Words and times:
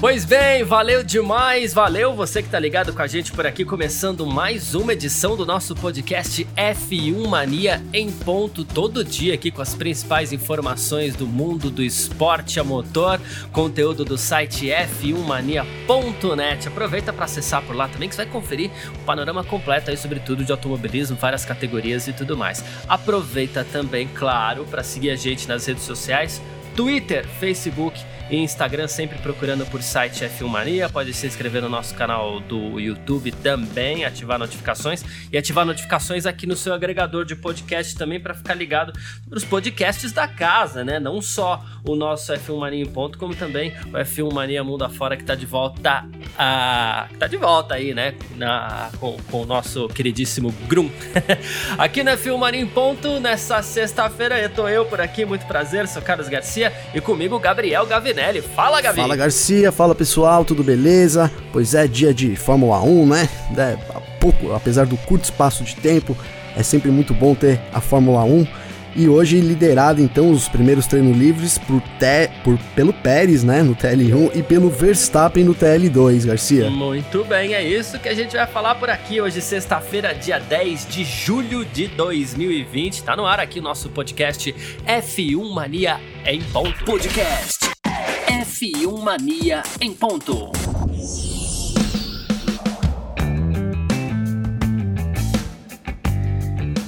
Pois 0.00 0.24
bem, 0.24 0.64
valeu 0.64 1.04
demais, 1.04 1.74
valeu 1.74 2.14
você 2.14 2.42
que 2.42 2.48
tá 2.48 2.58
ligado 2.58 2.94
com 2.94 3.02
a 3.02 3.06
gente 3.06 3.32
por 3.32 3.46
aqui, 3.46 3.66
começando 3.66 4.24
mais 4.24 4.74
uma 4.74 4.94
edição 4.94 5.36
do 5.36 5.44
nosso 5.44 5.74
podcast 5.74 6.48
F1 6.56 7.28
Mania 7.28 7.82
em 7.92 8.10
ponto, 8.10 8.64
todo 8.64 9.04
dia 9.04 9.34
aqui 9.34 9.50
com 9.50 9.60
as 9.60 9.74
principais 9.74 10.32
informações 10.32 11.14
do 11.14 11.26
mundo 11.26 11.70
do 11.70 11.82
esporte 11.82 12.58
a 12.58 12.64
motor, 12.64 13.20
conteúdo 13.52 14.02
do 14.02 14.16
site 14.16 14.68
f1mania.net. 14.68 16.68
Aproveita 16.68 17.12
para 17.12 17.26
acessar 17.26 17.60
por 17.60 17.76
lá 17.76 17.86
também 17.86 18.08
que 18.08 18.14
você 18.14 18.24
vai 18.24 18.32
conferir 18.32 18.70
o 19.02 19.04
panorama 19.04 19.44
completo 19.44 19.90
aí 19.90 19.98
sobre 19.98 20.20
tudo 20.20 20.42
de 20.42 20.50
automobilismo, 20.50 21.18
várias 21.18 21.44
categorias 21.44 22.08
e 22.08 22.14
tudo 22.14 22.38
mais. 22.38 22.64
Aproveita 22.88 23.66
também, 23.70 24.08
claro, 24.08 24.64
para 24.64 24.82
seguir 24.82 25.10
a 25.10 25.16
gente 25.16 25.46
nas 25.46 25.66
redes 25.66 25.84
sociais, 25.84 26.40
Twitter, 26.74 27.26
Facebook 27.38 28.02
e 28.30 28.36
Instagram, 28.36 28.86
sempre 28.86 29.18
procurando 29.18 29.66
por 29.66 29.82
site 29.82 30.24
F1 30.24 30.46
Mania. 30.46 30.88
Pode 30.88 31.12
se 31.12 31.26
inscrever 31.26 31.60
no 31.60 31.68
nosso 31.68 31.94
canal 31.96 32.38
do 32.38 32.78
YouTube 32.78 33.32
também, 33.32 34.04
ativar 34.04 34.38
notificações 34.38 35.04
e 35.32 35.36
ativar 35.36 35.66
notificações 35.66 36.26
aqui 36.26 36.46
no 36.46 36.56
seu 36.56 36.72
agregador 36.72 37.24
de 37.24 37.34
podcast 37.34 37.96
também 37.96 38.20
para 38.20 38.32
ficar 38.32 38.54
ligado 38.54 38.92
nos 39.28 39.44
podcasts 39.44 40.12
da 40.12 40.28
casa, 40.28 40.84
né? 40.84 41.00
Não 41.00 41.20
só 41.20 41.64
o 41.84 41.96
nosso 41.96 42.32
F1 42.32 42.58
Mania 42.58 42.82
em 42.82 42.86
ponto, 42.86 43.18
como 43.18 43.34
também 43.34 43.72
o 43.86 43.98
F1 43.98 44.32
Mania 44.32 44.62
Mundo 44.62 44.84
Afora 44.84 45.16
que 45.16 45.24
tá 45.24 45.34
de 45.34 45.46
volta 45.46 46.06
a... 46.38 47.08
tá 47.18 47.26
de 47.26 47.36
volta 47.36 47.74
aí, 47.74 47.92
né? 47.92 48.14
Na... 48.36 48.90
Com, 49.00 49.16
com 49.30 49.42
o 49.42 49.46
nosso 49.46 49.88
queridíssimo 49.88 50.54
Grum. 50.68 50.88
aqui 51.76 52.04
no 52.04 52.12
F1 52.12 52.38
Mania 52.38 52.60
em 52.60 52.66
ponto, 52.66 53.18
nessa 53.18 53.60
sexta-feira, 53.60 54.40
eu 54.40 54.50
tô 54.50 54.68
eu 54.68 54.84
por 54.84 55.00
aqui, 55.00 55.24
muito 55.24 55.46
prazer, 55.46 55.88
sou 55.88 56.00
Carlos 56.00 56.28
Garcia 56.28 56.72
e 56.94 57.00
comigo 57.00 57.36
Gabriel 57.38 57.84
Gavinelli. 57.86 58.19
Fala, 58.54 58.80
Gabi! 58.80 59.00
Fala, 59.00 59.16
Garcia. 59.16 59.72
Fala, 59.72 59.94
pessoal. 59.94 60.44
Tudo 60.44 60.62
beleza? 60.62 61.30
Pois 61.52 61.74
é, 61.74 61.86
dia 61.86 62.12
de 62.12 62.36
Fórmula 62.36 62.82
1, 62.82 63.06
né? 63.06 63.28
É, 63.56 63.76
pouco, 64.20 64.52
apesar 64.52 64.86
do 64.86 64.96
curto 64.98 65.24
espaço 65.24 65.64
de 65.64 65.74
tempo, 65.76 66.16
é 66.56 66.62
sempre 66.62 66.90
muito 66.90 67.14
bom 67.14 67.34
ter 67.34 67.60
a 67.72 67.80
Fórmula 67.80 68.22
1. 68.24 68.46
E 68.94 69.08
hoje 69.08 69.40
liderado 69.40 70.02
então 70.02 70.30
os 70.32 70.48
primeiros 70.48 70.86
treinos 70.86 71.16
livres 71.16 71.56
por, 71.58 71.80
te, 71.80 72.28
por 72.42 72.58
pelo 72.74 72.92
Pérez, 72.92 73.44
né, 73.44 73.62
no 73.62 73.74
TL1 73.74 74.32
e 74.34 74.42
pelo 74.42 74.68
Verstappen 74.68 75.44
no 75.44 75.54
TL2, 75.54 76.26
Garcia. 76.26 76.68
Muito 76.68 77.24
bem, 77.24 77.54
é 77.54 77.62
isso 77.62 78.00
que 78.00 78.08
a 78.08 78.14
gente 78.14 78.36
vai 78.36 78.46
falar 78.48 78.74
por 78.74 78.90
aqui 78.90 79.20
hoje, 79.20 79.40
sexta-feira, 79.40 80.12
dia 80.12 80.40
10 80.40 80.88
de 80.88 81.04
julho 81.04 81.64
de 81.64 81.86
2020. 81.86 83.04
Tá 83.04 83.16
no 83.16 83.24
ar 83.24 83.38
aqui 83.38 83.60
o 83.60 83.62
nosso 83.62 83.88
podcast 83.90 84.52
F1 84.84 85.54
Mania 85.54 86.00
em 86.26 86.42
Ponto 86.42 86.84
Podcast. 86.84 87.79
F1 88.50 89.00
Mania 89.00 89.62
em 89.80 89.94
ponto. 89.94 90.59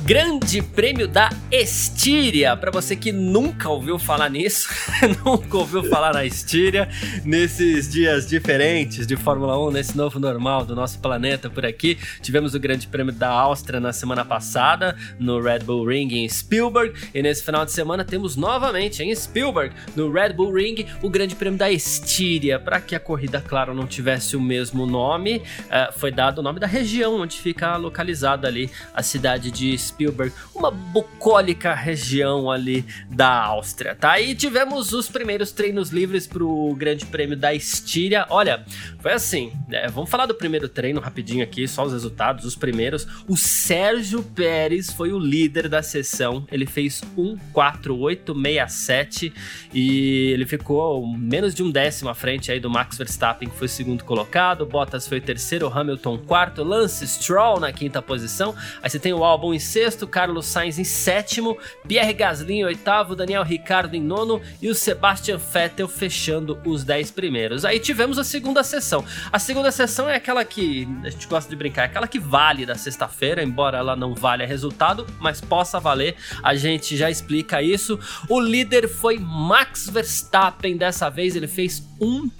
Grande 0.04 0.60
Prêmio 0.60 1.06
da 1.06 1.30
Estíria. 1.48 2.56
Para 2.56 2.72
você 2.72 2.96
que 2.96 3.12
nunca 3.12 3.68
ouviu 3.68 4.00
falar 4.00 4.28
nisso, 4.28 4.68
nunca 5.24 5.56
ouviu 5.56 5.84
falar 5.84 6.12
na 6.12 6.24
Estíria, 6.24 6.88
nesses 7.24 7.88
dias 7.88 8.28
diferentes 8.28 9.06
de 9.06 9.16
Fórmula 9.16 9.56
1, 9.68 9.70
nesse 9.70 9.96
novo 9.96 10.18
normal 10.18 10.64
do 10.64 10.74
nosso 10.74 10.98
planeta 10.98 11.48
por 11.48 11.64
aqui, 11.64 11.96
tivemos 12.20 12.52
o 12.52 12.58
Grande 12.58 12.88
Prêmio 12.88 13.14
da 13.14 13.28
Áustria 13.28 13.78
na 13.78 13.92
semana 13.92 14.24
passada, 14.24 14.96
no 15.20 15.40
Red 15.40 15.60
Bull 15.60 15.86
Ring 15.86 16.12
em 16.12 16.28
Spielberg, 16.28 16.98
e 17.14 17.22
nesse 17.22 17.44
final 17.44 17.64
de 17.64 17.70
semana 17.70 18.04
temos 18.04 18.34
novamente 18.34 19.04
em 19.04 19.14
Spielberg, 19.14 19.72
no 19.94 20.10
Red 20.10 20.32
Bull 20.32 20.52
Ring, 20.52 20.84
o 21.00 21.08
Grande 21.08 21.36
Prêmio 21.36 21.58
da 21.58 21.70
Estíria. 21.70 22.58
Para 22.58 22.80
que 22.80 22.96
a 22.96 23.00
corrida, 23.00 23.40
claro, 23.40 23.72
não 23.72 23.86
tivesse 23.86 24.34
o 24.34 24.40
mesmo 24.40 24.84
nome, 24.84 25.36
uh, 25.36 25.96
foi 25.96 26.10
dado 26.10 26.40
o 26.40 26.42
nome 26.42 26.58
da 26.58 26.66
região 26.66 27.20
onde 27.20 27.36
fica 27.38 27.76
localizada 27.76 28.48
ali 28.48 28.68
a 28.92 29.02
cidade 29.02 29.52
de 29.52 29.78
Spielberg 29.78 29.91
Spielberg, 29.92 30.32
uma 30.54 30.70
bucólica 30.70 31.74
região 31.74 32.48
ali 32.50 32.84
da 33.10 33.44
Áustria, 33.44 33.94
tá? 33.94 34.18
E 34.20 34.34
tivemos 34.34 34.92
os 34.92 35.08
primeiros 35.08 35.52
treinos 35.52 35.90
livres 35.90 36.26
pro 36.26 36.74
Grande 36.76 37.06
Prêmio 37.06 37.36
da 37.36 37.54
Estíria. 37.54 38.26
Olha, 38.30 38.64
foi 39.00 39.12
assim, 39.12 39.52
né? 39.68 39.86
Vamos 39.88 40.10
falar 40.10 40.26
do 40.26 40.34
primeiro 40.34 40.68
treino 40.68 41.00
rapidinho 41.00 41.44
aqui, 41.44 41.68
só 41.68 41.84
os 41.84 41.92
resultados, 41.92 42.44
os 42.44 42.56
primeiros. 42.56 43.06
O 43.28 43.36
Sérgio 43.36 44.20
Pérez 44.22 44.92
foi 44.92 45.12
o 45.12 45.18
líder 45.18 45.68
da 45.68 45.82
sessão, 45.82 46.46
ele 46.50 46.64
fez 46.66 47.02
1,4867 47.16 49.32
e 49.74 50.30
ele 50.32 50.46
ficou 50.46 51.06
menos 51.06 51.54
de 51.54 51.62
um 51.62 51.70
décimo 51.70 52.10
à 52.10 52.14
frente 52.14 52.50
aí 52.50 52.58
do 52.58 52.70
Max 52.70 52.96
Verstappen, 52.96 53.48
que 53.48 53.56
foi 53.56 53.68
segundo 53.68 54.04
colocado. 54.04 54.64
Bottas 54.64 55.06
foi 55.06 55.20
terceiro, 55.20 55.68
Hamilton 55.68 56.16
quarto, 56.18 56.62
Lance 56.62 57.06
Stroll 57.06 57.60
na 57.60 57.70
quinta 57.72 58.00
posição. 58.00 58.54
Aí 58.82 58.88
você 58.88 58.98
tem 58.98 59.12
o 59.12 59.22
álbum 59.24 59.52
em 59.52 59.58
sexto 59.58 59.81
sexto, 59.82 60.06
Carlos 60.06 60.46
Sainz 60.46 60.78
em 60.78 60.84
sétimo, 60.84 61.58
Pierre 61.88 62.12
Gasly 62.12 62.54
em 62.54 62.64
oitavo, 62.64 63.16
Daniel 63.16 63.42
Ricciardo 63.42 63.96
em 63.96 64.00
nono 64.00 64.40
e 64.60 64.68
o 64.68 64.76
Sebastian 64.76 65.38
Vettel 65.38 65.88
fechando 65.88 66.56
os 66.64 66.84
dez 66.84 67.10
primeiros. 67.10 67.64
Aí 67.64 67.80
tivemos 67.80 68.16
a 68.16 68.22
segunda 68.22 68.62
sessão. 68.62 69.04
A 69.32 69.40
segunda 69.40 69.72
sessão 69.72 70.08
é 70.08 70.14
aquela 70.14 70.44
que 70.44 70.86
a 71.02 71.10
gente 71.10 71.26
gosta 71.26 71.50
de 71.50 71.56
brincar, 71.56 71.82
é 71.82 71.86
aquela 71.86 72.06
que 72.06 72.20
vale 72.20 72.64
da 72.64 72.76
sexta-feira, 72.76 73.42
embora 73.42 73.78
ela 73.78 73.96
não 73.96 74.14
valha 74.14 74.46
resultado, 74.46 75.04
mas 75.18 75.40
possa 75.40 75.80
valer. 75.80 76.14
A 76.44 76.54
gente 76.54 76.96
já 76.96 77.10
explica 77.10 77.60
isso. 77.60 77.98
O 78.28 78.40
líder 78.40 78.88
foi 78.88 79.18
Max 79.18 79.90
Verstappen 79.90 80.76
dessa 80.76 81.10
vez, 81.10 81.34
ele 81.34 81.48
fez 81.48 81.82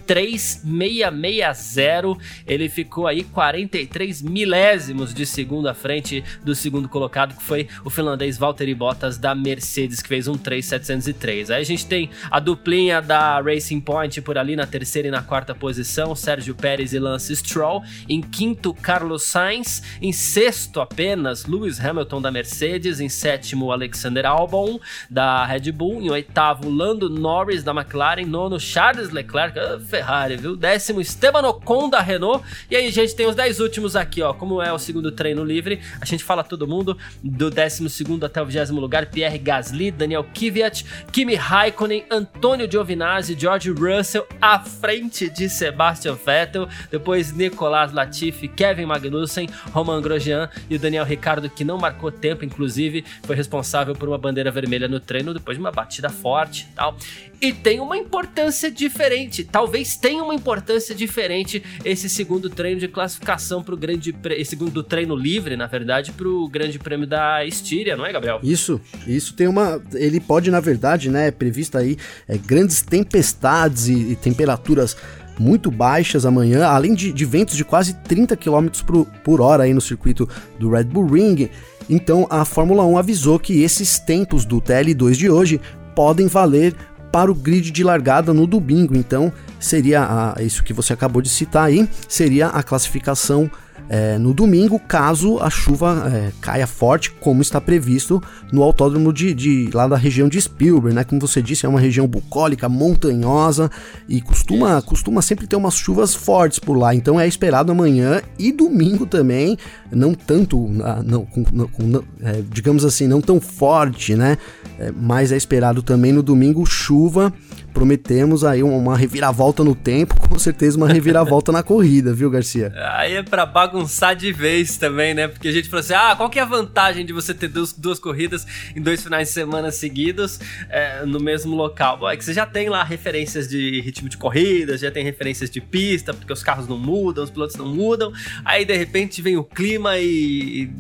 13660. 0.07 2.19
Ele 2.47 2.69
ficou 2.69 3.09
aí 3.09 3.25
43 3.25 4.23
milésimos 4.23 5.13
de 5.13 5.27
segundo 5.27 5.69
à 5.69 5.75
frente 5.75 6.23
do 6.45 6.55
segundo 6.55 6.89
colocado 6.89 7.32
que 7.33 7.43
foi 7.43 7.69
o 7.85 7.91
finlandês 7.91 8.39
Valtteri 8.39 8.75
Bottas 8.75 9.19
da 9.19 9.35
Mercedes, 9.35 10.01
que 10.01 10.09
fez 10.09 10.29
um 10.29 10.35
3,703. 10.35 11.51
Aí 11.51 11.61
a 11.61 11.65
gente 11.65 11.87
tem 11.87 12.11
a 12.31 12.39
duplinha 12.39 13.01
da 13.01 13.41
Racing 13.41 13.81
Point 13.81 14.21
por 14.23 14.39
ali 14.39 14.57
na 14.57 14.67
terceira 14.67 15.09
e 15.09 15.11
na 15.11 15.23
quarta 15.23 15.55
posição, 15.55 16.15
Sérgio 16.15 16.55
Pérez 16.55 16.93
e 16.93 16.99
Lance 16.99 17.35
Stroll. 17.37 17.83
Em 18.09 18.21
quinto, 18.21 18.75
Carlos 18.75 19.25
Sainz. 19.25 19.83
Em 20.01 20.13
sexto, 20.13 20.81
apenas, 20.81 21.47
Lewis 21.47 21.79
Hamilton 21.79 22.21
da 22.21 22.31
Mercedes. 22.31 23.01
Em 23.01 23.09
sétimo, 23.09 23.73
Alexander 23.73 24.27
Albon 24.27 24.79
da 25.11 25.45
Red 25.45 25.73
Bull. 25.73 26.03
Em 26.03 26.11
oitavo, 26.11 26.69
Lando 26.69 27.09
Norris 27.09 27.63
da 27.63 27.73
McLaren. 27.73 28.27
Nono, 28.27 28.59
Charles 28.59 29.11
Leclerc, 29.11 29.59
ah, 29.59 29.81
Ferrari, 29.81 30.37
viu? 30.37 30.57
Décimo, 30.57 31.01
Esteban 31.01 31.47
Ocon 31.49 31.89
da 31.89 32.01
Renault. 32.01 32.45
E 32.71 32.77
aí, 32.77 32.91
gente, 32.91 33.15
tem 33.15 33.27
os 33.27 33.35
dez 33.35 33.61
últimos 33.61 33.97
aqui, 33.97 34.23
ó. 34.23 34.33
Como 34.33 34.61
é 34.61 34.73
o 34.73 34.79
segundo 34.79 35.11
treino 35.13 35.45
livre, 35.45 35.81
a 36.01 36.05
gente 36.05 36.25
fala 36.25 36.43
todo 36.43 36.67
mundo 36.67 36.97
do 37.23 37.51
12 37.51 37.89
até 38.25 38.43
o 38.43 38.47
20 38.47 38.71
lugar, 38.71 39.07
Pierre 39.07 39.39
Gasly, 39.39 39.91
Daniel 39.91 40.25
Kvyat, 40.25 40.85
Kimi 41.13 41.35
Raikkonen, 41.35 42.05
Antônio 42.11 42.71
Giovinazzi, 42.71 43.37
George 43.39 43.71
Russell, 43.71 44.27
à 44.41 44.59
frente 44.59 45.31
de 45.31 45.49
Sebastian 45.49 46.15
Vettel, 46.15 46.69
depois 46.91 47.33
Nicolas 47.33 47.93
Latifi, 47.93 48.49
Kevin 48.49 48.87
Magnussen, 48.87 49.49
Roman 49.73 50.01
Grosjean 50.01 50.49
e 50.69 50.77
o 50.77 50.79
Daniel 50.79 51.05
Ricardo, 51.05 51.49
que 51.49 51.65
não 51.65 51.79
marcou 51.79 52.11
tempo, 52.11 52.45
inclusive, 52.45 53.05
foi 53.23 53.37
responsável 53.37 53.95
por 53.95 54.09
uma 54.09 54.19
bandeira 54.19 54.51
vermelha 54.51 54.89
no 54.89 55.01
treino 55.01 55.35
depois 55.35 55.57
de 55.57 55.61
uma 55.63 55.71
batida 55.71 56.09
forte 56.09 56.69
e 56.71 56.75
tal. 56.75 56.97
E 57.43 57.53
tem 57.53 57.81
uma 57.81 57.97
importância 57.97 58.71
diferente, 58.71 59.43
talvez 59.43 59.97
tenha 59.97 60.23
uma 60.23 60.33
importância 60.33 60.95
diferente 60.95 61.61
esse 61.85 62.09
segundo 62.09 62.49
treino 62.49 62.79
de 62.79 62.87
classificação 62.87 63.65
para 63.65 63.75
o 63.75 63.77
grande, 63.77 64.15
esse 64.31 64.51
segundo 64.51 64.81
treino 64.81 65.17
livre, 65.17 65.57
na 65.57 65.67
verdade, 65.67 66.13
para 66.13 66.29
o 66.29 66.47
grande 66.49 66.79
prêmio 66.79 67.05
da 67.05 67.45
Estíria, 67.45 67.97
não 67.97 68.07
é, 68.07 68.13
Gabriel? 68.13 68.39
Isso, 68.45 68.81
isso 69.09 69.35
tem 69.35 69.49
uma. 69.49 69.83
Ele 69.93 70.21
pode, 70.21 70.53
na 70.53 70.61
verdade, 70.61 71.11
né, 71.11 71.33
prevista 71.33 71.81
aí 71.81 71.97
é, 72.29 72.39
grandes 72.39 72.81
tempestades 72.81 73.89
e, 73.89 74.13
e, 74.13 74.15
temperaturas 74.15 74.97
muito 75.37 75.69
baixas 75.69 76.25
amanhã, 76.25 76.67
além 76.67 76.95
de, 76.95 77.13
de 77.13 77.25
ventos 77.25 77.57
de 77.57 77.65
quase 77.65 77.95
30 78.05 78.37
km 78.37 78.69
por, 78.87 79.05
por 79.25 79.41
hora 79.41 79.65
aí 79.65 79.75
no 79.75 79.81
circuito 79.81 80.29
do 80.61 80.71
Red 80.71 80.85
Bull 80.85 81.07
Ring. 81.07 81.51
Então 81.91 82.25
a 82.31 82.45
Fórmula 82.45 82.85
1 82.85 82.99
avisou 82.99 83.37
que 83.41 83.63
esses 83.65 83.99
tempos 83.99 84.45
do 84.45 84.61
TL2 84.61 85.15
de 85.15 85.29
hoje 85.29 85.61
podem 85.95 86.27
valer 86.27 86.75
para 87.13 87.31
o 87.31 87.35
grid 87.35 87.71
de 87.71 87.85
largada 87.85 88.33
no 88.33 88.47
domingo. 88.47 88.97
Então 88.97 89.33
seria 89.61 90.35
a, 90.37 90.43
isso 90.43 90.65
que 90.65 90.73
você 90.73 90.95
acabou 90.95 91.23
de 91.23 91.29
citar 91.29 91.67
aí, 91.67 91.89
seria 92.09 92.49
a 92.49 92.63
classificação 92.63 93.51
é, 93.93 94.17
no 94.17 94.33
domingo, 94.33 94.79
caso 94.79 95.39
a 95.39 95.51
chuva 95.51 96.11
é, 96.11 96.33
caia 96.41 96.67
forte, 96.67 97.11
como 97.11 97.43
está 97.43 97.61
previsto 97.61 98.23
no 98.51 98.63
autódromo 98.63 99.13
de, 99.13 99.35
de, 99.35 99.69
lá 99.75 99.87
da 99.87 99.99
região 99.99 100.31
de 100.31 100.41
Spielberg, 100.41 100.97
né? 100.97 101.05
Como 101.05 101.21
você 101.21 101.43
disse, 101.43 101.67
é 101.67 101.69
uma 101.69 101.79
região 101.79 102.09
bucólica, 102.09 102.71
montanhosa 102.71 103.71
e 104.09 104.23
costuma, 104.23 104.81
costuma 104.81 105.21
sempre 105.21 105.47
ter 105.47 105.57
umas 105.57 105.75
chuvas 105.75 106.15
fortes 106.15 106.59
por 106.59 106.73
lá. 106.73 106.95
Então 106.95 107.21
é 107.21 107.29
esperado 107.29 107.71
amanhã 107.71 108.23
e 108.39 108.51
domingo 108.51 109.05
também, 109.05 109.59
não 109.91 110.15
tanto, 110.15 110.71
ah, 110.83 111.03
não, 111.05 111.27
com, 111.27 111.45
com, 111.45 112.03
é, 112.23 112.43
digamos 112.51 112.87
assim, 112.87 113.07
não 113.07 113.21
tão 113.21 113.43
forte, 113.43 114.15
né? 114.15 114.39
É, 114.79 114.91
mas 114.91 115.33
é 115.33 115.37
esperado 115.37 115.83
também 115.83 116.13
no 116.13 116.23
domingo 116.23 116.65
chuva 116.65 117.31
prometemos 117.73 118.45
aí 118.45 118.63
uma 118.63 118.97
reviravolta 118.97 119.65
no 119.65 119.75
tempo, 119.75 120.15
com 120.29 120.39
certeza 120.39 120.77
uma 120.77 120.89
reviravolta 120.89 121.51
na 121.51 121.63
corrida, 121.63 122.13
viu, 122.13 122.31
Garcia? 122.31 122.73
Aí 122.97 123.15
é 123.15 123.23
pra 123.23 123.45
bagunçar 123.47 124.15
de 124.15 124.33
vez 124.33 124.77
também, 124.77 125.15
né? 125.15 125.29
Porque 125.29 125.49
a 125.49 125.53
gente 125.53 125.69
falou 125.69 125.81
assim: 125.81 125.95
ah, 125.95 126.15
qual 126.17 126.29
que 126.31 126.39
é 126.39 126.43
a 126.43 126.47
vantagem 126.47 127.05
de 127.05 127.13
você 127.13 127.35
ter 127.35 127.49
duas, 127.49 127.73
duas 127.73 127.99
corridas 127.99 128.47
em 128.77 128.81
dois 128.81 129.03
finais 129.03 129.29
de 129.29 129.35
semana 129.35 129.71
seguidos 129.71 130.39
é, 130.69 131.05
no 131.05 131.21
mesmo 131.21 131.55
local? 131.57 132.09
É 132.09 132.17
que 132.17 132.25
você 132.25 132.33
já 132.33 132.47
tem 132.47 132.69
lá 132.69 132.85
referências 132.85 133.49
de 133.49 133.81
ritmo 133.81 134.09
de 134.09 134.17
corrida, 134.17 134.77
já 134.77 134.91
tem 134.91 135.05
referências 135.05 135.51
de 135.51 135.61
pista, 135.61 136.13
porque 136.13 136.33
os 136.33 136.43
carros 136.43 136.69
não 136.69 136.79
mudam, 136.79 137.25
os 137.25 137.31
pilotos 137.31 137.57
não 137.57 137.67
mudam. 137.67 138.13
Aí 138.45 138.65
de 138.65 138.77
repente 138.77 139.23
vem 139.23 139.37
o 139.37 139.45
clima 139.45 139.99
e 139.99 140.71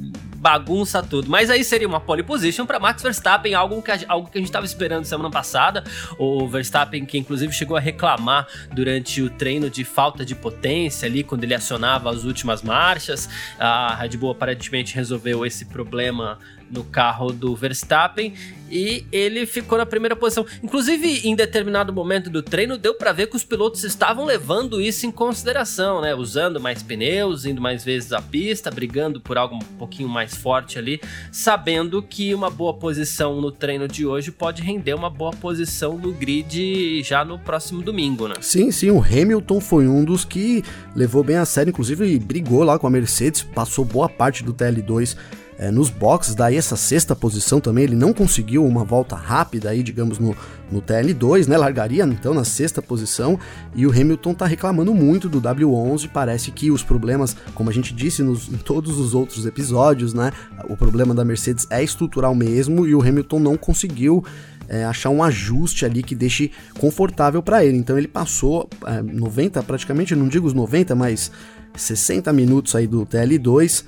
bagunça 0.42 1.00
tudo. 1.00 1.30
Mas 1.30 1.48
aí 1.48 1.62
seria 1.62 1.86
uma 1.86 2.00
pole 2.00 2.24
position 2.24 2.66
para 2.66 2.80
Max 2.80 3.00
Verstappen, 3.00 3.54
algo 3.54 3.80
que, 3.80 3.92
a, 3.92 4.00
algo 4.08 4.28
que 4.28 4.38
a 4.38 4.40
gente 4.40 4.48
estava 4.48 4.66
esperando 4.66 5.04
semana 5.04 5.30
passada. 5.30 5.84
O 6.18 6.48
Verstappen, 6.48 6.81
que 6.86 7.18
inclusive 7.18 7.52
chegou 7.52 7.76
a 7.76 7.80
reclamar 7.80 8.46
durante 8.72 9.22
o 9.22 9.30
treino 9.30 9.70
de 9.70 9.84
falta 9.84 10.24
de 10.24 10.34
potência 10.34 11.06
ali, 11.06 11.22
quando 11.22 11.44
ele 11.44 11.54
acionava 11.54 12.10
as 12.10 12.24
últimas 12.24 12.62
marchas. 12.62 13.28
A 13.58 13.94
Red 13.94 14.16
Bull 14.16 14.30
aparentemente 14.30 14.94
resolveu 14.94 15.44
esse 15.46 15.64
problema 15.66 16.38
no 16.72 16.82
carro 16.82 17.32
do 17.32 17.54
Verstappen 17.54 18.32
e 18.72 19.04
ele 19.12 19.44
ficou 19.44 19.76
na 19.76 19.84
primeira 19.84 20.16
posição. 20.16 20.46
Inclusive, 20.62 21.28
em 21.28 21.36
determinado 21.36 21.92
momento 21.92 22.30
do 22.30 22.42
treino, 22.42 22.78
deu 22.78 22.94
para 22.94 23.12
ver 23.12 23.26
que 23.26 23.36
os 23.36 23.44
pilotos 23.44 23.84
estavam 23.84 24.24
levando 24.24 24.80
isso 24.80 25.04
em 25.04 25.10
consideração, 25.10 26.00
né? 26.00 26.14
Usando 26.14 26.58
mais 26.58 26.82
pneus, 26.82 27.44
indo 27.44 27.60
mais 27.60 27.84
vezes 27.84 28.12
à 28.14 28.22
pista, 28.22 28.70
brigando 28.70 29.20
por 29.20 29.36
algo 29.36 29.56
um 29.56 29.58
pouquinho 29.78 30.08
mais 30.08 30.34
forte 30.34 30.78
ali, 30.78 30.98
sabendo 31.30 32.02
que 32.02 32.34
uma 32.34 32.48
boa 32.48 32.72
posição 32.72 33.42
no 33.42 33.52
treino 33.52 33.86
de 33.86 34.06
hoje 34.06 34.32
pode 34.32 34.62
render 34.62 34.94
uma 34.94 35.10
boa 35.10 35.32
posição 35.32 35.98
no 35.98 36.10
grid 36.10 37.02
já 37.02 37.26
no 37.26 37.38
próximo 37.38 37.82
domingo, 37.82 38.26
né? 38.26 38.36
Sim, 38.40 38.70
sim, 38.70 38.90
o 38.90 39.02
Hamilton 39.02 39.60
foi 39.60 39.86
um 39.86 40.02
dos 40.02 40.24
que 40.24 40.64
levou 40.96 41.22
bem 41.22 41.36
a 41.36 41.44
sério, 41.44 41.68
inclusive 41.68 42.18
brigou 42.18 42.62
lá 42.62 42.78
com 42.78 42.86
a 42.86 42.90
Mercedes, 42.90 43.42
passou 43.42 43.84
boa 43.84 44.08
parte 44.08 44.42
do 44.42 44.54
TL2 44.54 45.14
é, 45.62 45.70
nos 45.70 45.90
boxes, 45.90 46.34
daí 46.34 46.56
essa 46.56 46.74
sexta 46.74 47.14
posição 47.14 47.60
também, 47.60 47.84
ele 47.84 47.94
não 47.94 48.12
conseguiu 48.12 48.66
uma 48.66 48.82
volta 48.82 49.14
rápida 49.14 49.70
aí, 49.70 49.80
digamos, 49.80 50.18
no, 50.18 50.34
no 50.72 50.82
TL2, 50.82 51.46
né? 51.46 51.56
Largaria 51.56 52.02
então 52.02 52.34
na 52.34 52.42
sexta 52.42 52.82
posição 52.82 53.38
e 53.72 53.86
o 53.86 53.90
Hamilton 53.92 54.34
tá 54.34 54.44
reclamando 54.44 54.92
muito 54.92 55.28
do 55.28 55.40
W11. 55.40 56.10
Parece 56.12 56.50
que 56.50 56.68
os 56.72 56.82
problemas, 56.82 57.36
como 57.54 57.70
a 57.70 57.72
gente 57.72 57.94
disse 57.94 58.24
nos, 58.24 58.48
em 58.48 58.56
todos 58.56 58.98
os 58.98 59.14
outros 59.14 59.46
episódios, 59.46 60.12
né? 60.12 60.32
O 60.68 60.76
problema 60.76 61.14
da 61.14 61.24
Mercedes 61.24 61.64
é 61.70 61.80
estrutural 61.80 62.34
mesmo 62.34 62.84
e 62.84 62.92
o 62.92 63.00
Hamilton 63.00 63.38
não 63.38 63.56
conseguiu 63.56 64.24
é, 64.68 64.84
achar 64.84 65.10
um 65.10 65.22
ajuste 65.22 65.84
ali 65.84 66.02
que 66.02 66.16
deixe 66.16 66.50
confortável 66.76 67.40
para 67.40 67.64
ele. 67.64 67.78
Então 67.78 67.96
ele 67.96 68.08
passou 68.08 68.68
é, 68.84 69.00
90, 69.00 69.62
praticamente, 69.62 70.16
não 70.16 70.26
digo 70.26 70.44
os 70.44 70.54
90, 70.54 70.96
mas 70.96 71.30
60 71.76 72.32
minutos 72.32 72.74
aí 72.74 72.88
do 72.88 73.06
TL2 73.06 73.84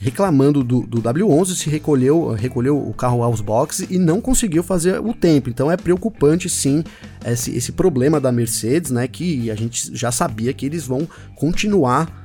reclamando 0.00 0.62
do, 0.62 0.82
do, 0.82 1.00
W11, 1.00 1.54
se 1.54 1.70
recolheu, 1.70 2.32
recolheu 2.32 2.76
o 2.76 2.92
carro 2.92 3.22
aos 3.22 3.40
boxes 3.40 3.90
e 3.90 3.98
não 3.98 4.20
conseguiu 4.20 4.62
fazer 4.62 5.00
o 5.00 5.14
tempo. 5.14 5.48
Então 5.48 5.70
é 5.70 5.76
preocupante 5.76 6.48
sim 6.48 6.84
esse, 7.24 7.56
esse 7.56 7.72
problema 7.72 8.20
da 8.20 8.30
Mercedes, 8.30 8.90
né? 8.90 9.08
Que 9.08 9.50
a 9.50 9.54
gente 9.54 9.96
já 9.96 10.12
sabia 10.12 10.52
que 10.52 10.66
eles 10.66 10.86
vão 10.86 11.08
continuar 11.34 12.24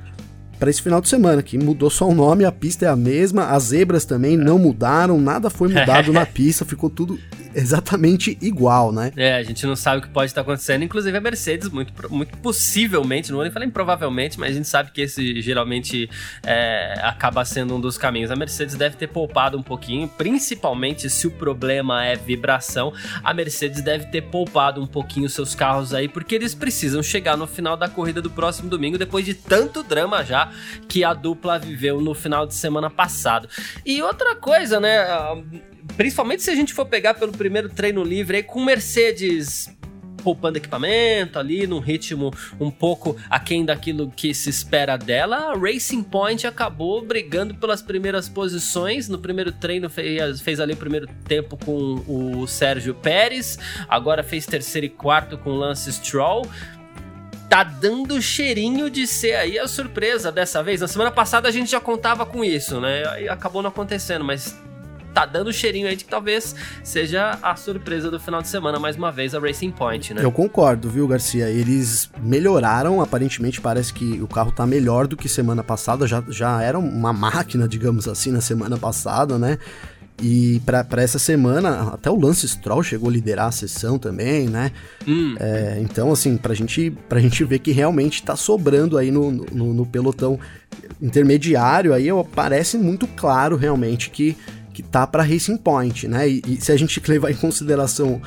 para 0.58 0.70
esse 0.70 0.80
final 0.80 1.00
de 1.00 1.08
semana, 1.08 1.42
que 1.42 1.58
mudou 1.58 1.90
só 1.90 2.08
o 2.08 2.14
nome, 2.14 2.44
a 2.44 2.52
pista 2.52 2.86
é 2.86 2.88
a 2.88 2.94
mesma, 2.94 3.46
as 3.46 3.64
zebras 3.64 4.04
também 4.04 4.36
não 4.36 4.60
mudaram, 4.60 5.20
nada 5.20 5.50
foi 5.50 5.66
mudado 5.68 6.12
na 6.12 6.24
pista, 6.26 6.64
ficou 6.64 6.88
tudo 6.88 7.18
exatamente 7.54 8.36
igual, 8.40 8.92
né? 8.92 9.12
É, 9.16 9.36
a 9.36 9.42
gente 9.42 9.66
não 9.66 9.76
sabe 9.76 9.98
o 9.98 10.02
que 10.02 10.08
pode 10.08 10.26
estar 10.26 10.40
acontecendo. 10.42 10.82
Inclusive 10.82 11.16
a 11.16 11.20
Mercedes, 11.20 11.68
muito, 11.68 11.92
muito 12.10 12.36
possivelmente, 12.38 13.30
não 13.30 13.36
vou 13.36 13.44
nem 13.44 13.52
falar 13.52 13.70
provavelmente, 13.70 14.38
mas 14.38 14.50
a 14.50 14.54
gente 14.54 14.68
sabe 14.68 14.90
que 14.90 15.00
esse 15.00 15.40
geralmente 15.40 16.08
é, 16.44 17.00
acaba 17.02 17.44
sendo 17.44 17.76
um 17.76 17.80
dos 17.80 17.98
caminhos. 17.98 18.30
A 18.30 18.36
Mercedes 18.36 18.74
deve 18.74 18.96
ter 18.96 19.08
poupado 19.08 19.58
um 19.58 19.62
pouquinho, 19.62 20.08
principalmente 20.08 21.08
se 21.08 21.26
o 21.26 21.30
problema 21.30 22.04
é 22.04 22.16
vibração. 22.16 22.92
A 23.22 23.32
Mercedes 23.34 23.82
deve 23.82 24.06
ter 24.06 24.22
poupado 24.22 24.82
um 24.82 24.86
pouquinho 24.86 25.28
seus 25.28 25.54
carros 25.54 25.94
aí, 25.94 26.08
porque 26.08 26.34
eles 26.34 26.54
precisam 26.54 27.02
chegar 27.02 27.36
no 27.36 27.46
final 27.46 27.76
da 27.76 27.88
corrida 27.88 28.20
do 28.22 28.30
próximo 28.30 28.68
domingo, 28.68 28.98
depois 28.98 29.24
de 29.24 29.34
tanto 29.34 29.82
drama 29.82 30.24
já 30.24 30.50
que 30.88 31.04
a 31.04 31.14
dupla 31.14 31.58
viveu 31.58 32.00
no 32.00 32.14
final 32.14 32.46
de 32.46 32.54
semana 32.54 32.90
passado. 32.90 33.48
E 33.84 34.02
outra 34.02 34.34
coisa, 34.34 34.80
né? 34.80 35.04
Principalmente 35.96 36.42
se 36.42 36.50
a 36.50 36.54
gente 36.54 36.72
for 36.72 36.86
pegar 36.86 37.14
pelo 37.14 37.32
primeiro 37.32 37.68
treino 37.68 38.02
livre 38.02 38.38
aí 38.38 38.42
com 38.42 38.64
Mercedes 38.64 39.70
poupando 40.22 40.56
equipamento 40.56 41.38
ali, 41.38 41.66
num 41.66 41.80
ritmo 41.80 42.32
um 42.58 42.70
pouco 42.70 43.16
aquém 43.28 43.64
daquilo 43.64 44.10
que 44.10 44.32
se 44.32 44.48
espera 44.48 44.96
dela. 44.96 45.52
A 45.52 45.58
Racing 45.58 46.02
Point 46.02 46.46
acabou 46.46 47.04
brigando 47.04 47.54
pelas 47.54 47.82
primeiras 47.82 48.28
posições. 48.28 49.08
No 49.08 49.18
primeiro 49.18 49.52
treino 49.52 49.90
fez, 49.90 50.40
fez 50.40 50.60
ali 50.60 50.72
o 50.72 50.76
primeiro 50.76 51.06
tempo 51.26 51.56
com 51.56 52.02
o 52.06 52.46
Sérgio 52.46 52.94
Pérez, 52.94 53.58
agora 53.88 54.22
fez 54.22 54.46
terceiro 54.46 54.86
e 54.86 54.90
quarto 54.90 55.36
com 55.36 55.50
Lance 55.50 55.92
Stroll 55.92 56.48
tá 57.48 57.64
dando 57.64 58.22
cheirinho 58.22 58.88
de 58.88 59.06
ser 59.06 59.34
aí 59.34 59.58
a 59.58 59.68
surpresa 59.68 60.32
dessa 60.32 60.62
vez. 60.62 60.80
Na 60.80 60.88
semana 60.88 61.10
passada 61.10 61.46
a 61.50 61.52
gente 61.52 61.70
já 61.70 61.78
contava 61.78 62.24
com 62.24 62.42
isso, 62.42 62.80
né? 62.80 63.06
Aí 63.08 63.28
acabou 63.28 63.60
não 63.60 63.68
acontecendo, 63.68 64.24
mas 64.24 64.58
tá 65.12 65.26
dando 65.26 65.52
cheirinho 65.52 65.86
aí 65.86 65.96
de 65.96 66.04
que 66.04 66.10
talvez 66.10 66.54
seja 66.82 67.38
a 67.42 67.54
surpresa 67.56 68.10
do 68.10 68.18
final 68.18 68.42
de 68.42 68.48
semana, 68.48 68.78
mais 68.78 68.96
uma 68.96 69.12
vez, 69.12 69.34
a 69.34 69.38
Racing 69.38 69.70
Point, 69.70 70.14
né? 70.14 70.24
Eu 70.24 70.32
concordo, 70.32 70.88
viu, 70.88 71.06
Garcia? 71.06 71.48
Eles 71.48 72.10
melhoraram, 72.20 73.00
aparentemente 73.00 73.60
parece 73.60 73.92
que 73.92 74.20
o 74.20 74.26
carro 74.26 74.52
tá 74.52 74.66
melhor 74.66 75.06
do 75.06 75.16
que 75.16 75.28
semana 75.28 75.62
passada, 75.62 76.06
já, 76.06 76.22
já 76.28 76.62
era 76.62 76.78
uma 76.78 77.12
máquina, 77.12 77.68
digamos 77.68 78.08
assim, 78.08 78.30
na 78.30 78.40
semana 78.40 78.76
passada, 78.76 79.38
né? 79.38 79.58
E 80.22 80.60
para 80.64 81.02
essa 81.02 81.18
semana, 81.18 81.94
até 81.94 82.08
o 82.08 82.18
Lance 82.18 82.46
Stroll 82.46 82.82
chegou 82.82 83.08
a 83.08 83.12
liderar 83.12 83.46
a 83.46 83.52
sessão 83.52 83.98
também, 83.98 84.48
né? 84.48 84.70
Hum. 85.06 85.34
É, 85.40 85.78
então, 85.80 86.12
assim, 86.12 86.36
pra 86.36 86.54
gente, 86.54 86.92
pra 87.08 87.18
gente 87.18 87.42
ver 87.42 87.58
que 87.58 87.72
realmente 87.72 88.22
tá 88.22 88.36
sobrando 88.36 88.96
aí 88.96 89.10
no, 89.10 89.32
no, 89.32 89.74
no 89.74 89.84
pelotão 89.84 90.38
intermediário, 91.00 91.92
aí 91.92 92.06
parece 92.34 92.78
muito 92.78 93.06
claro 93.08 93.56
realmente 93.56 94.10
que 94.10 94.36
que 94.82 94.88
tá 94.88 95.06
para 95.06 95.22
Racing 95.22 95.56
Point, 95.56 96.08
né? 96.08 96.28
E, 96.28 96.42
e, 96.46 96.60
se 96.60 96.72
a 96.72 96.76
gente 96.76 97.00
levar 97.08 97.30
em 97.30 97.34
consideração 97.34 98.20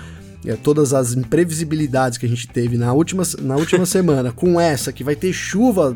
é, 0.46 0.56
todas 0.56 0.94
as 0.94 1.14
imprevisibilidades 1.14 2.18
que 2.18 2.26
a 2.26 2.30
gente 2.30 2.48
teve 2.48 2.78
na 2.78 2.94
última, 2.94 3.24
na 3.40 3.56
última 3.56 3.86
semana, 3.88 4.32
com 4.32 4.60
essa 4.60 4.94
que 4.94 5.04
vai 5.04 5.16
ter 5.16 5.34
chuva, 5.34 5.96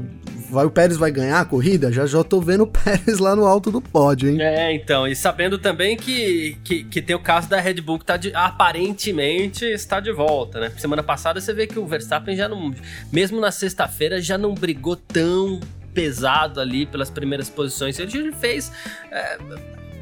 vai, 0.50 0.66
o 0.66 0.72
Pérez 0.72 0.98
vai 0.98 1.12
ganhar 1.12 1.40
a 1.40 1.46
corrida, 1.46 1.92
já 1.92 2.06
já 2.06 2.24
tô 2.24 2.42
vendo 2.42 2.64
o 2.64 2.68
Pérez 2.68 3.20
lá 3.20 3.36
no 3.36 3.46
alto 3.46 3.72
do 3.72 3.82
pódio, 3.82 4.30
hein? 4.30 4.42
É, 4.42 4.74
então, 4.74 5.08
e 5.08 5.16
sabendo 5.16 5.58
também 5.58 5.96
que, 5.96 6.58
que, 6.64 6.84
que 6.84 7.02
tem 7.02 7.16
o 7.16 7.20
caso 7.20 7.48
da 7.50 7.60
Red 7.60 7.76
Bull 7.76 8.00
que 8.00 8.06
tá 8.06 8.18
de, 8.18 8.34
aparentemente 8.34 9.66
está 9.66 10.00
de 10.00 10.12
volta, 10.12 10.60
né? 10.60 10.72
Semana 10.78 11.04
passada 11.04 11.40
você 11.40 11.54
vê 11.54 11.68
que 11.68 11.80
o 11.80 11.86
Verstappen 11.86 12.36
já 12.36 12.50
não, 12.50 12.74
mesmo 13.12 13.40
na 13.40 13.52
sexta-feira, 13.52 14.22
já 14.22 14.38
não 14.38 14.54
brigou 14.54 14.96
tão 14.96 15.60
pesado 15.94 16.60
ali 16.60 16.86
pelas 16.86 17.10
primeiras 17.10 17.50
posições. 17.50 18.00
Ele 18.00 18.32
fez 18.32 18.72
é, 19.12 19.38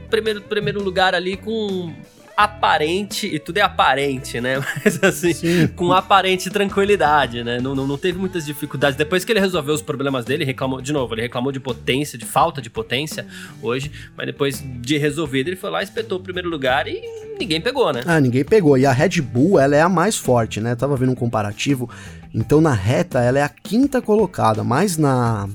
primeiro, 0.09 0.41
primeiro 0.41 0.81
lugar 0.81 1.13
ali 1.13 1.37
com 1.37 1.93
aparente, 2.37 3.25
e 3.25 3.39
tudo 3.39 3.57
é 3.57 3.61
aparente, 3.61 4.39
né? 4.39 4.61
Mas 4.85 5.03
assim, 5.03 5.33
Sim. 5.33 5.67
com 5.69 5.91
aparente 5.91 6.51
tranquilidade, 6.51 7.43
né? 7.43 7.59
Não, 7.59 7.73
não, 7.73 7.87
não, 7.87 7.97
teve 7.97 8.19
muitas 8.19 8.45
dificuldades. 8.45 8.95
Depois 8.95 9.25
que 9.25 9.31
ele 9.31 9.39
resolveu 9.39 9.73
os 9.73 9.81
problemas 9.81 10.23
dele, 10.23 10.45
reclamou, 10.45 10.79
de 10.79 10.93
novo, 10.93 11.15
ele 11.15 11.23
reclamou 11.23 11.51
de 11.51 11.59
potência, 11.59 12.15
de 12.15 12.25
falta 12.25 12.61
de 12.61 12.69
potência 12.69 13.25
hoje, 13.59 13.91
mas 14.15 14.27
depois 14.27 14.63
de 14.63 14.99
resolvido, 14.99 15.47
ele 15.47 15.55
foi 15.55 15.71
lá, 15.71 15.81
espetou 15.81 16.19
o 16.19 16.21
primeiro 16.21 16.47
lugar 16.47 16.87
e 16.87 17.01
ninguém 17.39 17.59
pegou, 17.59 17.91
né? 17.91 18.03
Ah, 18.05 18.21
ninguém 18.21 18.45
pegou. 18.45 18.77
E 18.77 18.85
a 18.85 18.91
Red 18.91 19.19
Bull, 19.19 19.59
ela 19.59 19.75
é 19.75 19.81
a 19.81 19.89
mais 19.89 20.15
forte, 20.15 20.61
né? 20.61 20.75
tava 20.75 20.95
vendo 20.95 21.13
um 21.13 21.15
comparativo. 21.15 21.89
Então 22.31 22.61
na 22.61 22.73
reta, 22.73 23.19
ela 23.19 23.39
é 23.39 23.43
a 23.43 23.49
quinta 23.49 23.99
colocada, 23.99 24.63
mas 24.63 24.95
na, 24.95 25.49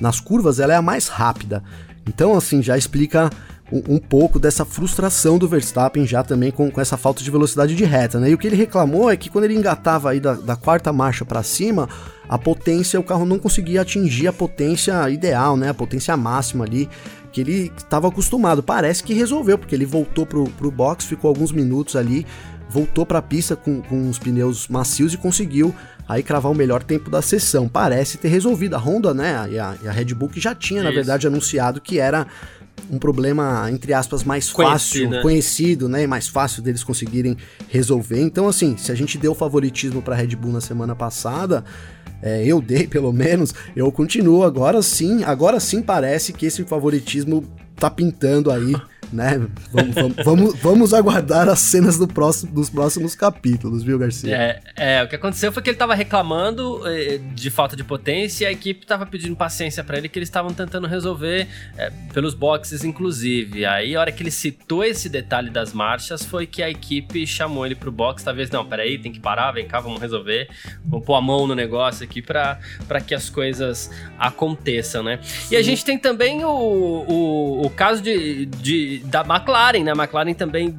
nas 0.00 0.18
curvas, 0.18 0.58
ela 0.58 0.72
é 0.72 0.76
a 0.76 0.82
mais 0.82 1.08
rápida. 1.08 1.62
Então, 2.08 2.34
assim, 2.34 2.62
já 2.62 2.76
explica 2.76 3.30
um, 3.72 3.94
um, 3.94 3.98
pouco 3.98 4.38
dessa 4.38 4.66
frustração 4.66 5.38
do 5.38 5.48
Verstappen 5.48 6.06
já 6.06 6.22
também 6.22 6.50
com, 6.50 6.70
com, 6.70 6.80
essa 6.80 6.98
falta 6.98 7.22
de 7.22 7.30
velocidade 7.30 7.74
de 7.74 7.84
reta, 7.84 8.20
né? 8.20 8.30
E 8.30 8.34
o 8.34 8.38
que 8.38 8.46
ele 8.46 8.56
reclamou 8.56 9.10
é 9.10 9.16
que 9.16 9.30
quando 9.30 9.44
ele 9.44 9.54
engatava 9.54 10.10
aí 10.10 10.20
da, 10.20 10.34
da 10.34 10.54
quarta 10.54 10.92
marcha 10.92 11.24
para 11.24 11.42
cima, 11.42 11.88
a 12.28 12.36
potência, 12.36 13.00
o 13.00 13.02
carro 13.02 13.24
não 13.24 13.38
conseguia 13.38 13.80
atingir 13.80 14.28
a 14.28 14.32
potência 14.32 15.08
ideal, 15.08 15.56
né? 15.56 15.70
A 15.70 15.74
potência 15.74 16.14
máxima 16.16 16.64
ali 16.64 16.88
que 17.32 17.40
ele 17.40 17.72
estava 17.74 18.08
acostumado. 18.08 18.62
Parece 18.62 19.02
que 19.02 19.14
resolveu, 19.14 19.56
porque 19.56 19.74
ele 19.74 19.86
voltou 19.86 20.26
pro, 20.26 20.44
pro 20.44 20.70
box, 20.70 21.06
ficou 21.06 21.28
alguns 21.28 21.50
minutos 21.50 21.96
ali, 21.96 22.26
voltou 22.68 23.06
para 23.06 23.20
a 23.20 23.22
pista 23.22 23.56
com, 23.56 23.80
com 23.80 24.08
os 24.08 24.18
pneus 24.18 24.68
macios 24.68 25.14
e 25.14 25.16
conseguiu 25.16 25.74
aí 26.06 26.22
cravar 26.22 26.52
o 26.52 26.54
melhor 26.54 26.82
tempo 26.82 27.08
da 27.08 27.22
sessão. 27.22 27.68
Parece 27.68 28.18
ter 28.18 28.28
resolvido. 28.28 28.74
A 28.74 28.78
Honda, 28.78 29.14
né, 29.14 29.48
e 29.50 29.58
a, 29.58 29.74
e 29.82 29.88
a 29.88 29.92
Red 29.92 30.14
Bull 30.14 30.28
que 30.28 30.40
já 30.40 30.54
tinha, 30.54 30.80
Isso. 30.80 30.88
na 30.88 30.94
verdade, 30.94 31.26
anunciado 31.26 31.80
que 31.80 31.98
era 31.98 32.26
um 32.90 32.98
problema, 32.98 33.70
entre 33.70 33.94
aspas, 33.94 34.24
mais 34.24 34.48
fácil, 34.48 35.08
conhecido, 35.08 35.22
conhecido, 35.22 35.88
né? 35.88 36.02
E 36.02 36.06
mais 36.06 36.28
fácil 36.28 36.62
deles 36.62 36.84
conseguirem 36.84 37.36
resolver. 37.68 38.20
Então, 38.20 38.48
assim, 38.48 38.76
se 38.76 38.92
a 38.92 38.94
gente 38.94 39.16
deu 39.16 39.34
favoritismo 39.34 40.02
para 40.02 40.14
Red 40.14 40.36
Bull 40.36 40.52
na 40.52 40.60
semana 40.60 40.94
passada, 40.94 41.64
é, 42.22 42.44
eu 42.46 42.60
dei 42.60 42.86
pelo 42.88 43.12
menos, 43.12 43.54
eu 43.74 43.90
continuo 43.90 44.42
agora 44.44 44.82
sim, 44.82 45.24
agora 45.24 45.58
sim 45.58 45.82
parece 45.82 46.32
que 46.32 46.46
esse 46.46 46.64
favoritismo 46.64 47.44
tá 47.76 47.90
pintando 47.90 48.50
aí 48.50 48.74
né? 49.12 49.46
Vamos, 49.70 49.94
vamos, 49.94 50.16
vamos, 50.24 50.58
vamos, 50.60 50.94
aguardar 50.94 51.48
as 51.48 51.60
cenas 51.60 51.98
do 51.98 52.08
próximo, 52.08 52.52
dos 52.52 52.70
próximos 52.70 53.14
capítulos, 53.14 53.82
viu, 53.82 53.98
Garcia? 53.98 54.34
É, 54.34 54.62
é, 54.76 55.02
o 55.02 55.08
que 55.08 55.16
aconteceu 55.16 55.52
foi 55.52 55.62
que 55.62 55.70
ele 55.70 55.76
tava 55.76 55.94
reclamando 55.94 56.80
eh, 56.86 57.20
de 57.34 57.50
falta 57.50 57.76
de 57.76 57.84
potência 57.84 58.44
e 58.44 58.48
a 58.48 58.52
equipe 58.52 58.86
tava 58.86 59.04
pedindo 59.06 59.36
paciência 59.36 59.84
para 59.84 59.98
ele 59.98 60.08
que 60.08 60.18
eles 60.18 60.28
estavam 60.28 60.52
tentando 60.52 60.86
resolver 60.86 61.46
é, 61.76 61.90
pelos 62.12 62.34
boxes, 62.34 62.84
inclusive. 62.84 63.64
Aí, 63.66 63.94
a 63.94 64.00
hora 64.00 64.12
que 64.12 64.22
ele 64.22 64.30
citou 64.30 64.82
esse 64.84 65.08
detalhe 65.08 65.50
das 65.50 65.72
marchas, 65.72 66.24
foi 66.24 66.46
que 66.46 66.62
a 66.62 66.70
equipe 66.70 67.26
chamou 67.26 67.66
ele 67.66 67.74
pro 67.74 67.92
box, 67.92 68.22
talvez, 68.24 68.50
não, 68.50 68.64
peraí, 68.64 68.98
tem 68.98 69.12
que 69.12 69.20
parar, 69.20 69.52
vem 69.52 69.66
cá, 69.66 69.80
vamos 69.80 70.00
resolver, 70.00 70.48
vamos 70.84 71.04
pôr 71.04 71.14
a 71.14 71.20
mão 71.20 71.46
no 71.46 71.54
negócio 71.54 72.04
aqui 72.04 72.22
para 72.22 72.58
que 73.06 73.14
as 73.14 73.28
coisas 73.28 73.90
aconteçam, 74.18 75.02
né? 75.02 75.18
Sim. 75.22 75.54
E 75.54 75.56
a 75.56 75.62
gente 75.62 75.84
tem 75.84 75.98
também 75.98 76.44
o, 76.44 76.48
o, 76.48 77.66
o 77.66 77.70
caso 77.70 78.02
de, 78.02 78.46
de 78.46 79.01
da 79.04 79.20
McLaren, 79.20 79.84
né? 79.84 79.92
A 79.92 79.94
McLaren 79.94 80.34
também 80.34 80.76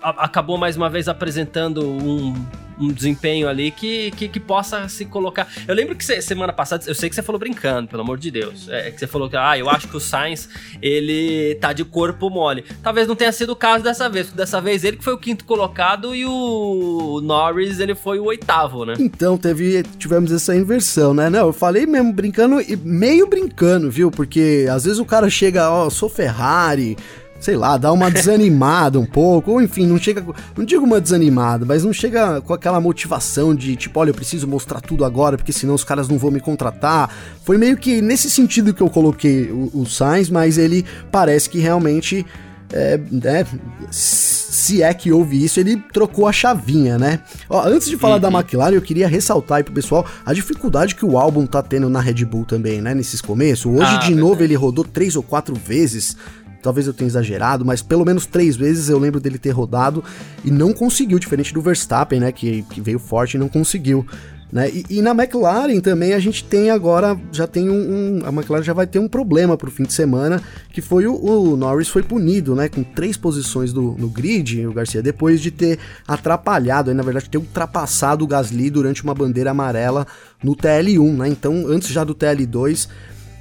acabou 0.00 0.56
mais 0.56 0.76
uma 0.76 0.88
vez 0.88 1.08
apresentando 1.08 1.84
um 1.84 2.34
um 2.80 2.92
desempenho 2.92 3.48
ali 3.48 3.70
que, 3.70 4.10
que, 4.12 4.28
que, 4.28 4.40
possa 4.40 4.88
se 4.88 5.04
colocar. 5.04 5.48
Eu 5.66 5.74
lembro 5.74 5.96
que 5.96 6.04
cê, 6.04 6.22
semana 6.22 6.52
passada, 6.52 6.84
eu 6.86 6.94
sei 6.94 7.08
que 7.08 7.14
você 7.14 7.22
falou 7.22 7.38
brincando, 7.38 7.88
pelo 7.88 8.02
amor 8.02 8.18
de 8.18 8.30
Deus. 8.30 8.68
É, 8.68 8.90
que 8.90 8.98
você 8.98 9.06
falou 9.06 9.28
que, 9.28 9.36
ah, 9.36 9.58
eu 9.58 9.68
acho 9.68 9.88
que 9.88 9.96
o 9.96 10.00
Sainz, 10.00 10.48
ele 10.80 11.56
tá 11.56 11.72
de 11.72 11.84
corpo 11.84 12.30
mole. 12.30 12.64
Talvez 12.82 13.08
não 13.08 13.16
tenha 13.16 13.32
sido 13.32 13.50
o 13.50 13.56
caso 13.56 13.82
dessa 13.82 14.08
vez, 14.08 14.26
porque 14.26 14.38
dessa 14.38 14.60
vez 14.60 14.84
ele 14.84 14.96
que 14.96 15.04
foi 15.04 15.12
o 15.12 15.18
quinto 15.18 15.44
colocado 15.44 16.14
e 16.14 16.24
o 16.24 17.20
Norris, 17.22 17.80
ele 17.80 17.94
foi 17.94 18.18
o 18.18 18.24
oitavo, 18.24 18.84
né? 18.84 18.94
Então, 18.98 19.36
teve, 19.36 19.82
tivemos 19.98 20.30
essa 20.30 20.54
inversão, 20.54 21.12
né? 21.12 21.28
Não, 21.28 21.48
eu 21.48 21.52
falei 21.52 21.86
mesmo 21.86 22.12
brincando, 22.12 22.60
e 22.60 22.76
meio 22.76 23.26
brincando, 23.26 23.90
viu? 23.90 24.10
Porque 24.10 24.66
às 24.70 24.84
vezes 24.84 24.98
o 24.98 25.04
cara 25.04 25.28
chega, 25.28 25.70
ó, 25.70 25.86
oh, 25.86 25.90
sou 25.90 26.08
Ferrari 26.08 26.96
sei 27.40 27.56
lá, 27.56 27.76
dá 27.76 27.92
uma 27.92 28.10
desanimada 28.10 28.98
um 28.98 29.06
pouco, 29.06 29.52
ou 29.52 29.62
enfim, 29.62 29.86
não 29.86 29.98
chega, 29.98 30.24
não 30.56 30.64
digo 30.64 30.84
uma 30.84 31.00
desanimada, 31.00 31.64
mas 31.64 31.84
não 31.84 31.92
chega 31.92 32.40
com 32.40 32.52
aquela 32.52 32.80
motivação 32.80 33.54
de 33.54 33.76
tipo, 33.76 33.98
olha, 34.00 34.10
eu 34.10 34.14
preciso 34.14 34.46
mostrar 34.46 34.80
tudo 34.80 35.04
agora, 35.04 35.36
porque 35.36 35.52
senão 35.52 35.74
os 35.74 35.84
caras 35.84 36.08
não 36.08 36.18
vão 36.18 36.30
me 36.30 36.40
contratar. 36.40 37.10
Foi 37.44 37.56
meio 37.56 37.76
que 37.76 38.00
nesse 38.00 38.30
sentido 38.30 38.74
que 38.74 38.82
eu 38.82 38.90
coloquei 38.90 39.50
o, 39.50 39.70
o 39.72 39.86
Sainz, 39.86 40.28
mas 40.30 40.58
ele 40.58 40.84
parece 41.10 41.48
que 41.48 41.58
realmente 41.58 42.26
é, 42.72 43.00
é, 43.24 43.46
se 43.90 44.82
é 44.82 44.92
que 44.92 45.12
houve 45.12 45.42
isso, 45.42 45.58
ele 45.58 45.76
trocou 45.92 46.26
a 46.26 46.32
chavinha, 46.32 46.98
né? 46.98 47.20
Ó, 47.48 47.66
antes 47.66 47.88
de 47.88 47.96
falar 47.96 48.16
uhum. 48.16 48.20
da 48.20 48.28
McLaren, 48.28 48.74
eu 48.74 48.82
queria 48.82 49.08
ressaltar 49.08 49.58
aí 49.58 49.64
pro 49.64 49.72
pessoal 49.72 50.04
a 50.24 50.32
dificuldade 50.34 50.94
que 50.94 51.04
o 51.04 51.18
álbum 51.18 51.46
tá 51.46 51.62
tendo 51.62 51.88
na 51.88 52.00
Red 52.00 52.24
Bull 52.24 52.44
também, 52.44 52.82
né? 52.82 52.94
Nesses 52.94 53.20
começos. 53.20 53.66
Hoje, 53.66 53.82
ah, 53.82 53.96
de 53.96 54.08
verdade. 54.08 54.14
novo, 54.14 54.42
ele 54.42 54.54
rodou 54.54 54.84
três 54.84 55.16
ou 55.16 55.22
quatro 55.22 55.54
vezes 55.54 56.16
talvez 56.62 56.86
eu 56.86 56.92
tenha 56.92 57.08
exagerado, 57.08 57.64
mas 57.64 57.82
pelo 57.82 58.04
menos 58.04 58.26
três 58.26 58.56
vezes 58.56 58.88
eu 58.88 58.98
lembro 58.98 59.20
dele 59.20 59.38
ter 59.38 59.50
rodado 59.50 60.02
e 60.44 60.50
não 60.50 60.72
conseguiu, 60.72 61.18
diferente 61.18 61.54
do 61.54 61.60
Verstappen, 61.60 62.20
né, 62.20 62.32
que, 62.32 62.62
que 62.62 62.80
veio 62.80 62.98
forte 62.98 63.34
e 63.34 63.38
não 63.38 63.48
conseguiu. 63.48 64.06
Né? 64.50 64.70
E, 64.70 64.84
e, 64.88 65.02
na 65.02 65.10
McLaren 65.10 65.78
também 65.80 66.14
a 66.14 66.18
gente 66.18 66.42
tem 66.42 66.70
agora, 66.70 67.18
já 67.30 67.46
tem 67.46 67.68
um, 67.68 67.74
um, 67.74 68.20
A 68.24 68.30
McLaren 68.30 68.62
já 68.62 68.72
vai 68.72 68.86
ter 68.86 68.98
um 68.98 69.06
problema 69.06 69.58
pro 69.58 69.70
fim 69.70 69.82
de 69.82 69.92
semana, 69.92 70.42
que 70.72 70.80
foi 70.80 71.06
o, 71.06 71.14
o 71.14 71.56
Norris 71.56 71.88
foi 71.88 72.02
punido, 72.02 72.54
né? 72.54 72.66
Com 72.66 72.82
três 72.82 73.16
posições 73.16 73.74
do, 73.74 73.94
no 73.98 74.08
grid, 74.08 74.66
o 74.66 74.72
Garcia, 74.72 75.02
depois 75.02 75.42
de 75.42 75.50
ter 75.50 75.78
atrapalhado, 76.06 76.90
aí, 76.90 76.96
na 76.96 77.02
verdade, 77.02 77.28
ter 77.28 77.36
ultrapassado 77.36 78.24
o 78.24 78.26
Gasly 78.26 78.70
durante 78.70 79.04
uma 79.04 79.14
bandeira 79.14 79.50
amarela 79.50 80.06
no 80.42 80.56
TL1, 80.56 81.16
né? 81.18 81.28
Então, 81.28 81.66
antes 81.66 81.90
já 81.90 82.02
do 82.02 82.14
TL2, 82.14 82.88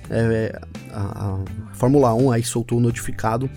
é, 0.09 0.59
a, 0.91 1.01
a, 1.01 1.39
Fórmula 1.73 2.13
1 2.13 2.31
aí 2.31 2.43
soltou 2.43 2.77
o 2.77 2.81
notificado, 2.81 3.49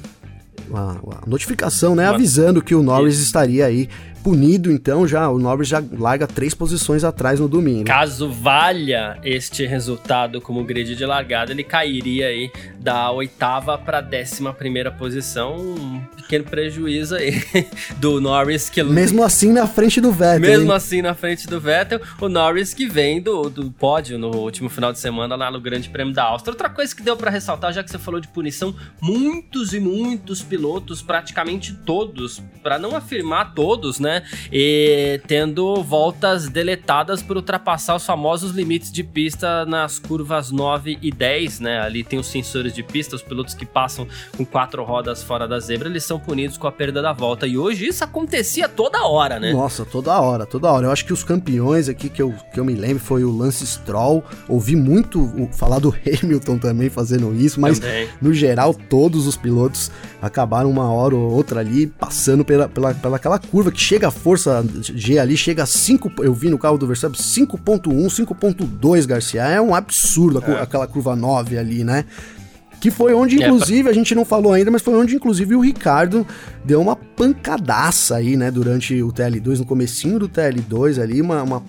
a, 0.73 0.97
a 1.23 1.26
notificação, 1.26 1.95
né, 1.95 2.07
avisando 2.07 2.62
que 2.62 2.75
o 2.75 2.83
Norris 2.83 3.19
estaria 3.19 3.66
aí 3.66 3.88
punido, 4.23 4.71
então 4.71 5.07
já 5.07 5.29
o 5.29 5.39
Norris 5.39 5.69
já 5.69 5.83
larga 5.93 6.27
três 6.27 6.55
posições 6.55 7.05
atrás 7.05 7.41
no 7.41 7.49
domingo. 7.49 7.85
Caso 7.85 8.31
valha 8.31 9.19
este 9.23 9.67
resultado 9.67 10.41
como 10.41 10.65
grid 10.65 10.95
de 10.95 11.07
largada, 11.07 11.53
ele 11.53 11.65
cairia 11.65 12.27
aí 12.27 12.50
da 12.79 13.11
oitava 13.11 13.77
para 13.79 14.00
décima 14.00 14.53
primeira 14.53 14.91
posição, 14.91 15.57
um 15.57 16.00
pequeno 16.17 16.45
prejuízo 16.45 17.17
aí 17.17 17.43
do 17.99 18.21
Norris 18.21 18.69
que 18.69 18.83
mesmo 18.83 19.23
assim 19.23 19.53
na 19.53 19.67
frente 19.67 20.00
do 20.00 20.12
Vettel. 20.12 20.41
Mesmo 20.41 20.71
hein? 20.71 20.77
assim 20.77 21.03
na 21.03 21.15
frente 21.15 21.47
do 21.47 21.61
Vettel, 21.61 22.00
o 22.21 22.29
Norris 22.29 22.75
que 22.75 22.87
vem 22.87 23.21
do, 23.21 23.49
do 23.49 23.71
pódio 23.71 24.19
no 24.19 24.35
último 24.37 24.69
final 24.69 24.93
de 24.93 24.99
semana 24.99 25.37
lá 25.37 25.50
no 25.50 25.61
Grande 25.61 25.89
Prêmio 25.89 26.12
da 26.12 26.25
Áustria. 26.25 26.53
Outra 26.53 26.69
coisa 26.69 26.95
que 26.95 27.03
deu 27.03 27.17
para 27.17 27.31
ressaltar, 27.31 27.73
já 27.73 27.83
que 27.83 27.91
você 27.91 27.99
falou 27.99 28.21
de 28.21 28.29
punição, 28.29 28.75
muitos 29.00 29.73
e 29.73 29.81
muitos 29.81 30.43
pilotos, 30.43 31.03
praticamente 31.03 31.75
todos, 31.85 32.43
para 32.62 32.79
não 32.79 32.97
afirmar 32.97 33.55
todos, 33.55 33.99
né? 33.99 34.10
Né? 34.11 34.23
E 34.52 35.21
tendo 35.26 35.83
voltas 35.83 36.49
deletadas 36.49 37.23
por 37.23 37.37
ultrapassar 37.37 37.95
os 37.95 38.05
famosos 38.05 38.52
limites 38.52 38.90
de 38.90 39.05
pista 39.05 39.64
nas 39.67 39.99
curvas 39.99 40.50
9 40.50 40.99
e 41.00 41.11
10, 41.12 41.61
né? 41.61 41.81
Ali 41.81 42.02
tem 42.02 42.19
os 42.19 42.26
sensores 42.26 42.75
de 42.75 42.83
pista, 42.83 43.14
os 43.14 43.23
pilotos 43.23 43.55
que 43.55 43.64
passam 43.64 44.07
com 44.37 44.45
quatro 44.45 44.83
rodas 44.83 45.23
fora 45.23 45.47
da 45.47 45.61
zebra, 45.61 45.88
eles 45.88 46.02
são 46.05 46.19
punidos 46.19 46.57
com 46.57 46.67
a 46.67 46.73
perda 46.73 47.00
da 47.00 47.12
volta. 47.12 47.47
E 47.47 47.57
hoje 47.57 47.87
isso 47.87 48.02
acontecia 48.02 48.69
toda 48.69 49.07
hora, 49.07 49.38
né? 49.38 49.52
Nossa, 49.52 49.85
toda 49.85 50.19
hora, 50.21 50.45
toda 50.45 50.71
hora. 50.71 50.87
Eu 50.87 50.93
acho 50.93 51.05
que 51.05 51.12
os 51.12 51.23
campeões 51.23 51.88
aqui 51.88 52.09
que 52.09 52.21
eu, 52.21 52.35
que 52.52 52.59
eu 52.59 52.64
me 52.64 52.75
lembro 52.75 53.02
foi 53.02 53.23
o 53.25 53.31
Lance 53.37 53.67
Stroll. 53.67 54.25
Ouvi 54.49 54.75
muito 54.75 55.49
falar 55.52 55.79
do 55.79 55.95
Hamilton 56.23 56.59
também 56.59 56.90
fazendo 56.90 57.35
isso, 57.35 57.61
mas 57.61 57.79
também. 57.79 58.09
no 58.21 58.35
geral 58.35 58.75
todos 58.75 59.26
os 59.26 59.37
pilotos 59.37 59.90
acabaram 60.21 60.71
uma 60.71 60.91
hora 60.91 61.15
ou 61.15 61.31
outra 61.31 61.61
ali 61.61 61.87
passando 61.87 62.45
pela, 62.45 62.69
pela, 62.69 62.95
pela 62.95 63.17
aquela 63.17 63.39
curva 63.39 63.73
que 63.73 63.81
chega 63.81 64.09
a 64.09 64.11
força 64.11 64.65
G 64.81 65.19
ali, 65.19 65.37
chega 65.37 65.62
a 65.62 65.67
5, 65.67 66.12
eu 66.23 66.35
vi 66.35 66.50
no 66.50 66.59
carro 66.59 66.77
do 66.77 66.87
Verstappen 66.87 67.19
5.1, 67.19 68.27
5.2, 68.27 69.07
Garcia, 69.07 69.43
é 69.43 69.61
um 69.61 69.75
absurdo 69.75 70.43
é. 70.47 70.61
aquela 70.61 70.87
curva 70.87 71.17
9 71.17 71.59
ali, 71.59 71.85
né? 71.85 72.05
Que 72.81 72.91
foi 72.91 73.12
onde, 73.12 73.43
é, 73.43 73.47
inclusive, 73.47 73.91
a 73.91 73.93
gente 73.93 74.15
não 74.15 74.25
falou 74.25 74.55
ainda, 74.55 74.71
mas 74.71 74.81
foi 74.81 74.95
onde, 74.95 75.15
inclusive, 75.15 75.55
o 75.55 75.61
Ricardo 75.61 76.27
deu 76.65 76.81
uma 76.81 76.97
pancadaça 76.97 78.17
aí, 78.17 78.37
né, 78.37 78.50
durante 78.50 79.03
o 79.03 79.12
TL2, 79.12 79.59
no 79.59 79.67
comecinho 79.67 80.19
do 80.19 80.29
TL2 80.29 81.00
ali, 81.00 81.21
uma, 81.21 81.43
uma 81.43 81.62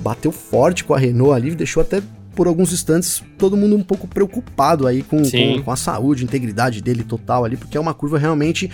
bateu 0.00 0.30
forte 0.30 0.84
com 0.84 0.92
a 0.92 0.98
Renault 0.98 1.34
ali, 1.34 1.54
deixou 1.54 1.80
até 1.80 2.02
por 2.34 2.46
alguns 2.46 2.72
instantes 2.72 3.22
todo 3.38 3.56
mundo 3.56 3.76
um 3.76 3.82
pouco 3.82 4.06
preocupado 4.06 4.86
aí 4.86 5.02
com, 5.02 5.22
com, 5.22 5.62
com, 5.62 5.70
a 5.70 5.76
saúde, 5.76 6.24
integridade 6.24 6.82
dele 6.82 7.02
total 7.04 7.44
ali, 7.44 7.56
porque 7.56 7.76
é 7.76 7.80
uma 7.80 7.94
curva 7.94 8.18
realmente 8.18 8.70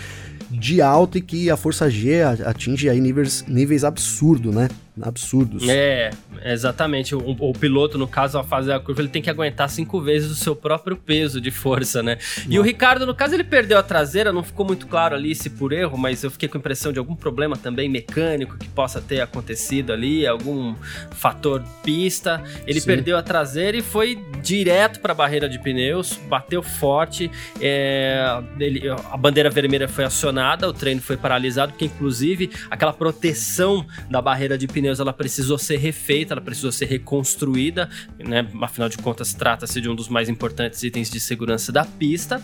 de 0.50 0.82
alta 0.82 1.18
e 1.18 1.20
que 1.20 1.48
a 1.48 1.56
força 1.56 1.88
G 1.88 2.22
atinge 2.22 2.88
aí 2.88 3.00
níveis, 3.00 3.44
níveis 3.46 3.84
absurdos, 3.84 4.54
né? 4.54 4.68
Absurdos. 5.00 5.68
É, 5.68 6.10
exatamente. 6.44 7.14
O, 7.14 7.36
o, 7.38 7.52
piloto, 7.52 7.96
no 7.96 8.08
caso, 8.08 8.38
ao 8.38 8.44
fazer 8.44 8.72
a 8.72 8.80
curva, 8.80 9.02
ele 9.02 9.08
tem 9.08 9.22
que 9.22 9.30
aguentar 9.30 9.68
cinco 9.68 10.00
vezes 10.00 10.30
o 10.30 10.34
seu 10.34 10.56
próprio 10.56 10.96
peso 10.96 11.40
de 11.40 11.50
força, 11.50 12.02
né? 12.02 12.18
E 12.48 12.58
o 12.58 12.62
Ricardo, 12.62 13.06
no 13.06 13.14
caso, 13.14 13.34
ele 13.34 13.44
perdeu 13.44 13.78
a 13.78 13.82
traseira, 13.82 14.32
não 14.32 14.42
ficou 14.42 14.66
muito 14.66 14.86
claro 14.86 15.14
ali 15.14 15.34
se 15.34 15.50
por 15.50 15.72
erro, 15.72 15.96
mas 15.96 16.22
eu 16.22 16.30
fiquei 16.30 16.48
com 16.48 16.58
a 16.58 16.60
impressão 16.60 16.92
de 16.92 16.98
algum 16.98 17.14
problema 17.14 17.56
também 17.56 17.88
mecânico 17.88 18.58
que 18.58 18.68
possa 18.68 19.00
ter 19.00 19.20
acontecido 19.20 19.92
ali, 19.92 20.26
algum 20.26 20.74
fator 21.12 21.62
pista. 21.82 22.42
Ele 22.66 22.80
Sim. 22.80 22.86
perdeu 22.86 23.16
a 23.16 23.22
traseira 23.22 23.76
e 23.76 23.82
foi 23.82 24.18
direto 24.42 25.00
para 25.00 25.12
a 25.12 25.14
barreira 25.14 25.48
de 25.48 25.58
pneus, 25.58 26.18
bateu 26.28 26.62
forte. 26.62 27.30
É, 27.60 28.42
ele, 28.58 28.88
a 28.88 29.16
bandeira 29.16 29.50
vermelha 29.50 29.88
foi 29.88 30.04
acionada, 30.04 30.68
o 30.68 30.72
treino 30.72 31.00
foi 31.00 31.16
paralisado, 31.16 31.72
porque 31.72 31.84
inclusive 31.84 32.50
aquela 32.70 32.92
proteção 32.92 33.86
da 34.10 34.20
barreira 34.20 34.58
de 34.58 34.66
pneus 34.66 34.79
pneus 34.80 34.98
ela 34.98 35.12
precisou 35.12 35.58
ser 35.58 35.76
refeita, 35.76 36.34
ela 36.34 36.40
precisou 36.40 36.72
ser 36.72 36.86
reconstruída, 36.86 37.88
né? 38.18 38.48
Afinal 38.62 38.88
de 38.88 38.98
contas, 38.98 39.34
trata-se 39.34 39.80
de 39.80 39.88
um 39.88 39.94
dos 39.94 40.08
mais 40.08 40.28
importantes 40.28 40.82
itens 40.82 41.10
de 41.10 41.20
segurança 41.20 41.70
da 41.70 41.84
pista. 41.84 42.42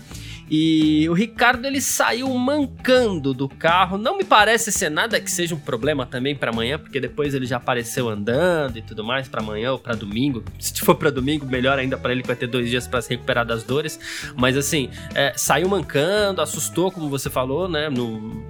E 0.49 1.09
o 1.09 1.13
Ricardo 1.13 1.67
ele 1.67 1.81
saiu 1.81 2.29
mancando 2.35 3.35
do 3.35 3.49
carro. 3.49 3.99
Não 3.99 4.17
me 4.17 4.23
parece 4.23 4.71
ser 4.71 4.91
nada 4.91 5.21
que 5.21 5.31
seja 5.31 5.55
um 5.55 5.59
problema 5.59 6.07
também 6.07 6.37
para 6.37 6.51
amanhã, 6.51 6.79
porque 6.79 7.01
depois 7.01 7.35
ele 7.35 7.47
já 7.47 7.57
apareceu 7.57 8.09
andando 8.09 8.77
e 8.77 8.83
tudo 8.83 9.03
mais 9.03 9.27
para 9.27 9.41
amanhã 9.41 9.73
ou 9.73 9.79
para 9.79 9.95
domingo. 9.97 10.45
Se 10.59 10.81
for 10.83 10.95
para 10.95 11.11
domingo, 11.11 11.47
melhor 11.47 11.79
ainda 11.79 11.97
para 11.97 12.13
ele 12.13 12.23
que 12.23 12.29
vai 12.29 12.37
ter 12.37 12.47
dois 12.47 12.71
dias 12.71 12.87
para 12.87 13.03
se 13.03 13.11
recuperar 13.11 13.45
das 13.45 13.65
dores. 13.65 13.99
Mas 14.37 14.57
assim, 14.57 14.89
é, 15.15 15.33
saiu 15.37 15.69
mancando, 15.69 16.41
assustou, 16.41 16.93
como 16.93 17.09
você 17.09 17.29
falou, 17.29 17.69
né? 17.69 17.89
No, 17.89 18.47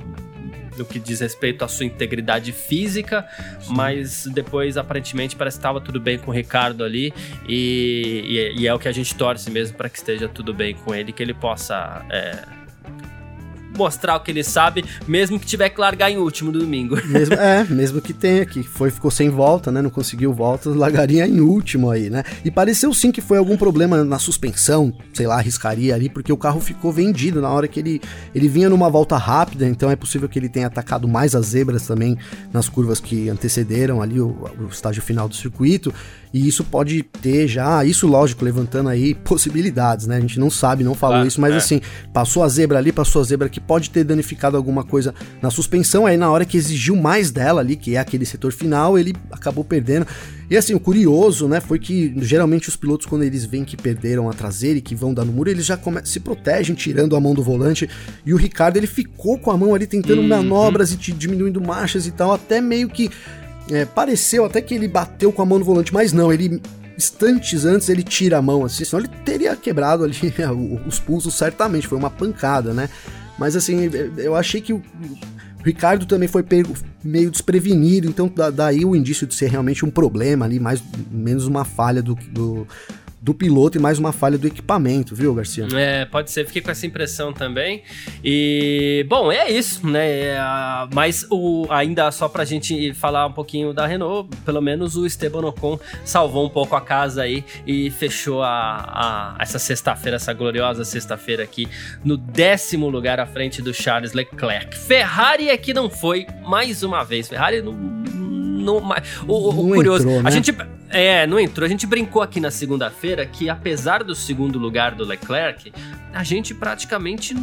no 0.76 0.84
que 0.84 0.98
diz 0.98 1.20
respeito 1.20 1.64
à 1.64 1.68
sua 1.68 1.86
integridade 1.86 2.52
física, 2.52 3.26
Sim. 3.60 3.74
mas 3.74 4.26
depois 4.26 4.76
aparentemente 4.76 5.36
parece 5.36 5.56
que 5.56 5.60
estava 5.60 5.80
tudo 5.80 6.00
bem 6.00 6.18
com 6.18 6.30
o 6.30 6.34
Ricardo 6.34 6.84
ali 6.84 7.12
e, 7.48 8.52
e, 8.54 8.60
e, 8.60 8.66
é 8.66 8.74
o 8.74 8.78
que 8.78 8.88
a 8.88 8.92
gente 8.92 9.14
torce 9.14 9.50
mesmo 9.50 9.76
para 9.76 9.88
que 9.88 9.98
esteja 9.98 10.28
tudo 10.28 10.52
bem 10.52 10.74
com 10.74 10.94
ele, 10.94 11.12
que 11.12 11.22
ele 11.22 11.34
possa 11.34 12.04
é, 12.10 12.55
mostrar 13.76 14.16
o 14.16 14.20
que 14.20 14.30
ele 14.30 14.42
sabe, 14.42 14.84
mesmo 15.06 15.38
que 15.38 15.46
tiver 15.46 15.68
que 15.68 15.80
largar 15.80 16.10
em 16.10 16.16
último 16.16 16.50
no 16.50 16.58
domingo. 16.58 16.96
Mesmo, 17.06 17.34
é, 17.34 17.64
mesmo 17.64 18.00
que 18.00 18.12
tenha, 18.12 18.44
que 18.44 18.62
foi, 18.62 18.90
ficou 18.90 19.10
sem 19.10 19.30
volta, 19.30 19.72
né? 19.72 19.80
Não 19.80 19.90
conseguiu 19.90 20.32
volta, 20.32 20.68
largaria 20.70 21.26
em 21.26 21.40
último 21.40 21.90
aí, 21.90 22.10
né? 22.10 22.22
E 22.44 22.50
pareceu 22.50 22.92
sim 22.92 23.10
que 23.10 23.20
foi 23.20 23.38
algum 23.38 23.56
problema 23.56 24.04
na 24.04 24.18
suspensão, 24.18 24.92
sei 25.14 25.26
lá, 25.26 25.36
arriscaria 25.36 25.94
ali, 25.94 26.08
porque 26.08 26.32
o 26.32 26.36
carro 26.36 26.60
ficou 26.60 26.92
vendido 26.92 27.40
na 27.40 27.50
hora 27.50 27.66
que 27.66 27.80
ele, 27.80 28.00
ele 28.34 28.48
vinha 28.48 28.68
numa 28.68 28.90
volta 28.90 29.16
rápida, 29.16 29.66
então 29.66 29.90
é 29.90 29.96
possível 29.96 30.28
que 30.28 30.38
ele 30.38 30.48
tenha 30.48 30.66
atacado 30.66 31.08
mais 31.08 31.34
as 31.34 31.46
zebras 31.46 31.86
também 31.86 32.16
nas 32.52 32.68
curvas 32.68 33.00
que 33.00 33.28
antecederam 33.28 34.02
ali 34.02 34.20
o, 34.20 34.36
o 34.60 34.66
estágio 34.70 35.02
final 35.02 35.28
do 35.28 35.34
circuito. 35.34 35.92
E 36.32 36.46
isso 36.46 36.62
pode 36.64 37.02
ter 37.02 37.48
já, 37.48 37.82
isso 37.84 38.06
lógico, 38.06 38.44
levantando 38.44 38.90
aí 38.90 39.14
possibilidades, 39.14 40.06
né? 40.06 40.16
A 40.18 40.20
gente 40.20 40.38
não 40.38 40.50
sabe, 40.50 40.84
não 40.84 40.94
falou 40.94 41.22
ah, 41.22 41.26
isso, 41.26 41.40
mas 41.40 41.54
é. 41.54 41.56
assim, 41.56 41.80
passou 42.12 42.42
a 42.42 42.48
zebra 42.48 42.76
ali, 42.76 42.92
passou 42.92 43.22
a 43.22 43.24
zebra 43.24 43.48
que 43.48 43.58
pode 43.66 43.90
ter 43.90 44.04
danificado 44.04 44.56
alguma 44.56 44.84
coisa 44.84 45.14
na 45.42 45.50
suspensão, 45.50 46.06
aí 46.06 46.16
na 46.16 46.30
hora 46.30 46.44
que 46.44 46.56
exigiu 46.56 46.96
mais 46.96 47.30
dela 47.30 47.60
ali, 47.60 47.76
que 47.76 47.96
é 47.96 47.98
aquele 47.98 48.24
setor 48.24 48.52
final, 48.52 48.98
ele 48.98 49.14
acabou 49.30 49.64
perdendo. 49.64 50.06
E 50.48 50.56
assim, 50.56 50.74
o 50.74 50.80
curioso, 50.80 51.48
né, 51.48 51.60
foi 51.60 51.78
que 51.78 52.14
geralmente 52.18 52.68
os 52.68 52.76
pilotos, 52.76 53.06
quando 53.06 53.22
eles 53.22 53.44
veem 53.44 53.64
que 53.64 53.76
perderam 53.76 54.30
a 54.30 54.32
traseira 54.32 54.78
e 54.78 54.82
que 54.82 54.94
vão 54.94 55.12
dar 55.12 55.24
no 55.24 55.32
muro, 55.32 55.50
eles 55.50 55.66
já 55.66 55.78
se 56.04 56.20
protegem 56.20 56.74
tirando 56.74 57.16
a 57.16 57.20
mão 57.20 57.34
do 57.34 57.42
volante. 57.42 57.88
E 58.24 58.32
o 58.32 58.36
Ricardo, 58.36 58.76
ele 58.76 58.86
ficou 58.86 59.38
com 59.38 59.50
a 59.50 59.56
mão 59.56 59.74
ali 59.74 59.86
tentando 59.86 60.20
uhum. 60.20 60.28
manobras 60.28 60.92
e 60.92 60.96
diminuindo 60.96 61.60
marchas 61.60 62.06
e 62.06 62.12
tal, 62.12 62.32
até 62.32 62.60
meio 62.60 62.88
que 62.88 63.10
é, 63.70 63.84
pareceu 63.84 64.44
até 64.44 64.60
que 64.60 64.74
ele 64.74 64.86
bateu 64.86 65.32
com 65.32 65.42
a 65.42 65.46
mão 65.46 65.58
no 65.58 65.64
volante, 65.64 65.92
mas 65.92 66.12
não, 66.12 66.32
ele 66.32 66.60
instantes 66.96 67.64
antes 67.64 67.88
ele 67.88 68.02
tira 68.02 68.38
a 68.38 68.42
mão 68.42 68.64
assim, 68.64 68.84
senão 68.84 69.04
ele 69.04 69.12
teria 69.24 69.54
quebrado 69.54 70.04
ali 70.04 70.16
os 70.86 70.98
pulsos 70.98 71.34
certamente, 71.34 71.86
foi 71.86 71.98
uma 71.98 72.10
pancada, 72.10 72.72
né? 72.72 72.88
Mas 73.38 73.56
assim, 73.56 73.90
eu 74.16 74.34
achei 74.34 74.60
que 74.60 74.72
o 74.72 74.82
Ricardo 75.64 76.06
também 76.06 76.28
foi 76.28 76.42
pego 76.42 76.74
meio 77.02 77.30
desprevenido, 77.30 78.08
então 78.08 78.32
daí 78.54 78.84
o 78.84 78.94
indício 78.96 79.26
de 79.26 79.34
ser 79.34 79.50
realmente 79.50 79.84
um 79.84 79.90
problema 79.90 80.44
ali, 80.44 80.58
mais 80.58 80.82
menos 81.10 81.46
uma 81.46 81.64
falha 81.64 82.02
do, 82.02 82.14
do 82.30 82.66
do 83.26 83.34
piloto 83.34 83.76
e 83.76 83.80
mais 83.80 83.98
uma 83.98 84.12
falha 84.12 84.38
do 84.38 84.46
equipamento, 84.46 85.12
viu, 85.12 85.34
Garcia? 85.34 85.66
É, 85.74 86.04
pode 86.04 86.30
ser. 86.30 86.46
Fiquei 86.46 86.62
com 86.62 86.70
essa 86.70 86.86
impressão 86.86 87.32
também. 87.32 87.82
E, 88.22 89.04
bom, 89.08 89.32
é 89.32 89.50
isso, 89.50 89.84
né? 89.84 90.08
É, 90.08 90.38
mas 90.94 91.26
o, 91.28 91.66
ainda 91.68 92.12
só 92.12 92.28
pra 92.28 92.44
gente 92.44 92.94
falar 92.94 93.26
um 93.26 93.32
pouquinho 93.32 93.72
da 93.72 93.84
Renault, 93.84 94.30
pelo 94.44 94.60
menos 94.60 94.96
o 94.96 95.04
Esteban 95.04 95.44
Ocon 95.44 95.76
salvou 96.04 96.46
um 96.46 96.48
pouco 96.48 96.76
a 96.76 96.80
casa 96.80 97.22
aí 97.22 97.44
e 97.66 97.90
fechou 97.90 98.44
a, 98.44 99.34
a 99.36 99.42
essa 99.42 99.58
sexta-feira, 99.58 100.14
essa 100.14 100.32
gloriosa 100.32 100.84
sexta-feira 100.84 101.42
aqui, 101.42 101.68
no 102.04 102.16
décimo 102.16 102.88
lugar 102.88 103.18
à 103.18 103.26
frente 103.26 103.60
do 103.60 103.74
Charles 103.74 104.12
Leclerc. 104.12 104.78
Ferrari 104.78 105.48
é 105.48 105.56
que 105.56 105.74
não 105.74 105.90
foi 105.90 106.28
mais 106.46 106.84
uma 106.84 107.02
vez. 107.02 107.28
Ferrari 107.28 107.60
não. 107.60 107.74
Não 108.66 108.78
o, 109.26 109.32
o, 109.32 109.48
o 109.48 109.74
curioso, 109.74 110.02
entrou, 110.04 110.22
né? 110.22 110.28
a 110.28 110.30
gente 110.30 110.52
é, 110.88 111.26
não 111.26 111.38
entrou. 111.38 111.66
A 111.66 111.68
gente 111.68 111.86
brincou 111.86 112.22
aqui 112.22 112.40
na 112.40 112.50
segunda-feira 112.50 113.26
que, 113.26 113.48
apesar 113.48 114.02
do 114.02 114.14
segundo 114.14 114.58
lugar 114.58 114.94
do 114.94 115.04
Leclerc, 115.04 115.72
a 116.12 116.24
gente 116.24 116.54
praticamente 116.54 117.34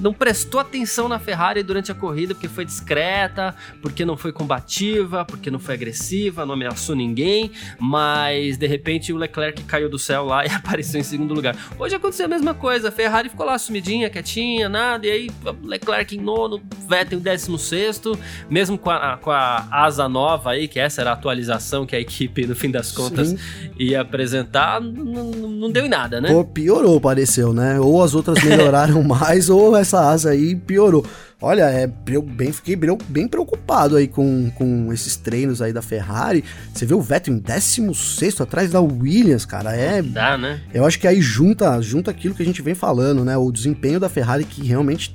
não 0.00 0.12
prestou 0.12 0.60
atenção 0.60 1.08
na 1.08 1.18
Ferrari 1.18 1.62
durante 1.62 1.90
a 1.90 1.94
corrida 1.94 2.34
porque 2.34 2.48
foi 2.48 2.64
discreta, 2.64 3.54
porque 3.82 4.04
não 4.04 4.16
foi 4.16 4.32
combativa, 4.32 5.24
porque 5.24 5.50
não 5.50 5.58
foi 5.58 5.74
agressiva, 5.74 6.46
não 6.46 6.54
ameaçou 6.54 6.94
ninguém, 6.94 7.50
mas 7.78 8.56
de 8.56 8.66
repente 8.66 9.12
o 9.12 9.16
Leclerc 9.16 9.64
caiu 9.64 9.88
do 9.88 9.98
céu 9.98 10.24
lá 10.26 10.44
e 10.46 10.48
apareceu 10.48 11.00
em 11.00 11.04
segundo 11.04 11.34
lugar. 11.34 11.56
Hoje 11.78 11.96
aconteceu 11.96 12.26
a 12.26 12.28
mesma 12.28 12.54
coisa, 12.54 12.88
a 12.88 12.92
Ferrari 12.92 13.28
ficou 13.28 13.46
lá 13.46 13.58
sumidinha, 13.58 14.08
quietinha, 14.08 14.68
nada, 14.68 15.06
e 15.06 15.10
aí 15.10 15.30
Leclerc 15.64 16.16
em 16.16 16.20
nono, 16.20 16.62
Vettel 16.88 17.18
em 17.18 17.22
décimo 17.22 17.58
sexto, 17.58 18.16
mesmo 18.48 18.78
com 18.78 18.90
a, 18.90 19.16
com 19.16 19.30
a 19.30 19.66
asa 19.72 20.05
nova 20.08 20.50
aí, 20.50 20.68
que 20.68 20.78
essa 20.78 21.00
era 21.00 21.10
a 21.10 21.12
atualização 21.12 21.86
que 21.86 21.96
a 21.96 22.00
equipe, 22.00 22.46
no 22.46 22.54
fim 22.54 22.70
das 22.70 22.92
contas, 22.92 23.28
Sim. 23.28 23.38
ia 23.78 24.00
apresentar, 24.00 24.80
não 24.80 25.70
deu 25.70 25.86
em 25.86 25.88
nada, 25.88 26.20
né? 26.20 26.32
Pô, 26.32 26.44
piorou, 26.44 27.00
pareceu, 27.00 27.52
né? 27.52 27.78
Ou 27.80 28.02
as 28.02 28.14
outras 28.14 28.42
melhoraram 28.42 29.02
mais, 29.04 29.48
ou 29.48 29.76
essa 29.76 30.08
asa 30.08 30.30
aí 30.30 30.54
piorou. 30.54 31.04
Olha, 31.40 31.64
é, 31.64 31.90
eu 32.08 32.22
bem, 32.22 32.50
fiquei 32.50 32.74
bem 33.08 33.28
preocupado 33.28 33.96
aí 33.96 34.08
com, 34.08 34.50
com 34.52 34.90
esses 34.90 35.16
treinos 35.16 35.60
aí 35.60 35.70
da 35.70 35.82
Ferrari. 35.82 36.42
Você 36.72 36.86
vê 36.86 36.94
o 36.94 37.00
Vettel 37.00 37.34
em 37.34 37.38
16 37.38 38.40
atrás 38.40 38.70
da 38.70 38.80
Williams, 38.80 39.44
cara. 39.44 39.76
É. 39.76 40.00
Dá, 40.00 40.38
né? 40.38 40.62
Eu 40.72 40.86
acho 40.86 40.98
que 40.98 41.06
aí 41.06 41.20
junta, 41.20 41.78
junta 41.82 42.10
aquilo 42.10 42.34
que 42.34 42.42
a 42.42 42.46
gente 42.46 42.62
vem 42.62 42.74
falando, 42.74 43.22
né? 43.22 43.36
O 43.36 43.52
desempenho 43.52 44.00
da 44.00 44.08
Ferrari 44.08 44.44
que 44.44 44.66
realmente 44.66 45.14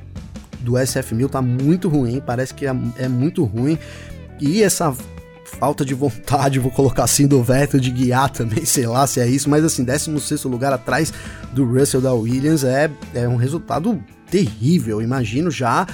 do 0.59 0.73
SF1000 0.73 1.29
tá 1.29 1.41
muito 1.41 1.89
ruim, 1.89 2.21
parece 2.23 2.53
que 2.53 2.67
é, 2.67 2.75
é 2.97 3.07
muito 3.07 3.43
ruim. 3.43 3.79
E 4.41 4.63
essa 4.63 4.93
falta 5.45 5.85
de 5.85 5.93
vontade, 5.93 6.57
vou 6.57 6.71
colocar 6.71 7.03
assim, 7.03 7.27
do 7.27 7.43
Vettel 7.43 7.79
de 7.79 7.91
guiar 7.91 8.31
também, 8.31 8.65
sei 8.65 8.87
lá 8.87 9.05
se 9.05 9.19
é 9.19 9.27
isso, 9.27 9.47
mas 9.49 9.63
assim, 9.63 9.83
16 9.83 10.45
lugar 10.45 10.73
atrás 10.73 11.13
do 11.53 11.63
Russell 11.63 12.01
da 12.01 12.13
Williams 12.13 12.63
é, 12.63 12.89
é 13.13 13.27
um 13.27 13.35
resultado 13.35 14.03
terrível, 14.29 15.01
imagino 15.01 15.51
já 15.51 15.85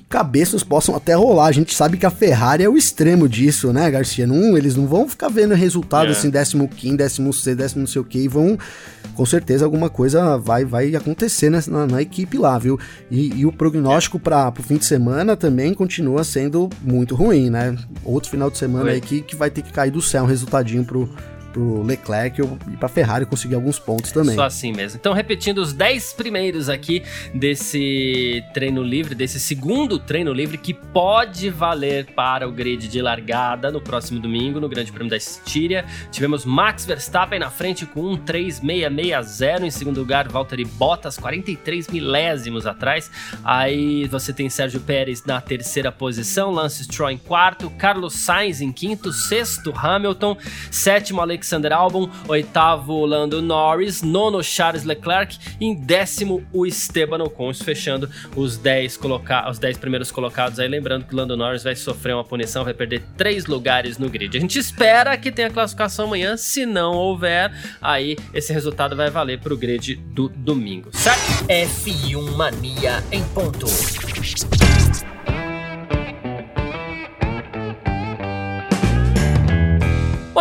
que 0.00 0.06
cabeças 0.08 0.62
possam 0.62 0.94
até 0.94 1.14
rolar. 1.14 1.46
A 1.46 1.52
gente 1.52 1.74
sabe 1.74 1.96
que 1.96 2.06
a 2.06 2.10
Ferrari 2.10 2.62
é 2.62 2.68
o 2.68 2.76
extremo 2.76 3.28
disso, 3.28 3.72
né, 3.72 3.90
Garcia? 3.90 4.26
Não, 4.26 4.56
eles 4.56 4.76
não 4.76 4.86
vão 4.86 5.08
ficar 5.08 5.28
vendo 5.28 5.54
resultado 5.54 6.08
é. 6.08 6.10
assim, 6.10 6.30
décimo 6.30 6.68
quinto, 6.68 6.98
décimo 6.98 7.32
sexto, 7.32 7.58
décimo 7.58 7.80
não 7.80 7.86
sei 7.86 8.00
o 8.00 8.04
que, 8.04 8.18
e 8.18 8.28
vão, 8.28 8.58
com 9.14 9.26
certeza, 9.26 9.64
alguma 9.64 9.88
coisa 9.88 10.36
vai, 10.36 10.64
vai 10.64 10.94
acontecer 10.94 11.50
na, 11.50 11.60
na, 11.68 11.86
na 11.86 12.02
equipe 12.02 12.36
lá, 12.36 12.58
viu? 12.58 12.78
E, 13.10 13.40
e 13.40 13.46
o 13.46 13.52
prognóstico 13.52 14.18
para 14.18 14.52
o 14.56 14.62
fim 14.62 14.76
de 14.76 14.84
semana 14.84 15.36
também 15.36 15.72
continua 15.74 16.24
sendo 16.24 16.68
muito 16.82 17.14
ruim, 17.14 17.50
né? 17.50 17.76
Outro 18.04 18.30
final 18.30 18.50
de 18.50 18.58
semana 18.58 18.86
Oi. 18.86 18.92
aí 18.92 19.00
que, 19.00 19.22
que 19.22 19.36
vai 19.36 19.50
ter 19.50 19.62
que 19.62 19.72
cair 19.72 19.90
do 19.90 20.02
céu 20.02 20.24
um 20.24 20.26
resultadinho 20.26 20.84
pro, 20.84 21.08
pro 21.56 21.82
Leclerc 21.82 22.42
e 22.70 22.76
pra 22.76 22.86
Ferrari 22.86 23.24
conseguir 23.24 23.54
alguns 23.54 23.78
pontos 23.78 24.12
também. 24.12 24.34
Só 24.34 24.44
assim 24.44 24.74
mesmo. 24.74 24.98
Então, 25.00 25.14
repetindo 25.14 25.56
os 25.56 25.72
10 25.72 26.12
primeiros 26.12 26.68
aqui 26.68 27.02
desse 27.32 28.44
treino 28.52 28.82
livre, 28.82 29.14
desse 29.14 29.40
segundo 29.40 29.98
treino 29.98 30.34
livre 30.34 30.58
que 30.58 30.74
pode 30.74 31.48
valer 31.48 32.12
para 32.14 32.46
o 32.46 32.52
grid 32.52 32.86
de 32.88 33.00
largada 33.00 33.70
no 33.70 33.80
próximo 33.80 34.20
domingo, 34.20 34.60
no 34.60 34.68
Grande 34.68 34.92
Prêmio 34.92 35.08
da 35.08 35.16
Estíria. 35.16 35.86
Tivemos 36.10 36.44
Max 36.44 36.84
Verstappen 36.84 37.38
na 37.38 37.50
frente 37.50 37.86
com 37.86 38.02
1.3660, 38.18 39.64
em 39.64 39.70
segundo 39.70 39.98
lugar, 39.98 40.28
Valtteri 40.28 40.66
Bottas, 40.66 41.16
43 41.16 41.88
milésimos 41.88 42.66
atrás. 42.66 43.10
Aí 43.42 44.06
você 44.08 44.30
tem 44.30 44.50
Sérgio 44.50 44.80
Pérez 44.80 45.24
na 45.24 45.40
terceira 45.40 45.90
posição, 45.90 46.50
Lance 46.50 46.84
Stroll 46.84 47.12
em 47.12 47.18
quarto, 47.18 47.70
Carlos 47.70 48.12
Sainz 48.12 48.60
em 48.60 48.70
quinto, 48.70 49.10
sexto 49.10 49.72
Hamilton, 49.74 50.36
sétimo 50.70 51.22
Alex 51.22 51.45
Alexander 51.46 51.72
Albon, 51.72 52.10
oitavo 52.26 53.06
Lando 53.06 53.40
Norris, 53.40 54.02
nono 54.02 54.42
Charles 54.42 54.82
Leclerc 54.82 55.38
e 55.60 55.66
em 55.66 55.74
décimo 55.76 56.44
o 56.52 56.66
Esteban 56.66 57.22
Ocon, 57.22 57.54
fechando 57.54 58.10
os 58.34 58.56
10 58.56 58.96
coloca 58.96 59.48
os 59.48 59.56
10 59.60 59.78
primeiros 59.78 60.10
colocados 60.10 60.58
aí, 60.58 60.66
lembrando 60.66 61.04
que 61.04 61.14
o 61.14 61.16
Lando 61.16 61.36
Norris 61.36 61.62
vai 61.62 61.76
sofrer 61.76 62.14
uma 62.14 62.24
punição, 62.24 62.64
vai 62.64 62.74
perder 62.74 63.04
três 63.16 63.46
lugares 63.46 63.96
no 63.96 64.10
grid. 64.10 64.36
A 64.36 64.40
gente 64.40 64.58
espera 64.58 65.16
que 65.16 65.30
tenha 65.30 65.48
classificação 65.48 66.06
amanhã, 66.06 66.36
se 66.36 66.66
não 66.66 66.94
houver, 66.94 67.52
aí 67.80 68.16
esse 68.34 68.52
resultado 68.52 68.96
vai 68.96 69.08
valer 69.08 69.38
para 69.38 69.54
o 69.54 69.56
grid 69.56 69.94
do 69.94 70.28
domingo, 70.28 70.90
certo? 70.92 71.46
F1 71.46 72.34
Mania 72.34 73.04
em 73.12 73.22
ponto. 73.26 73.66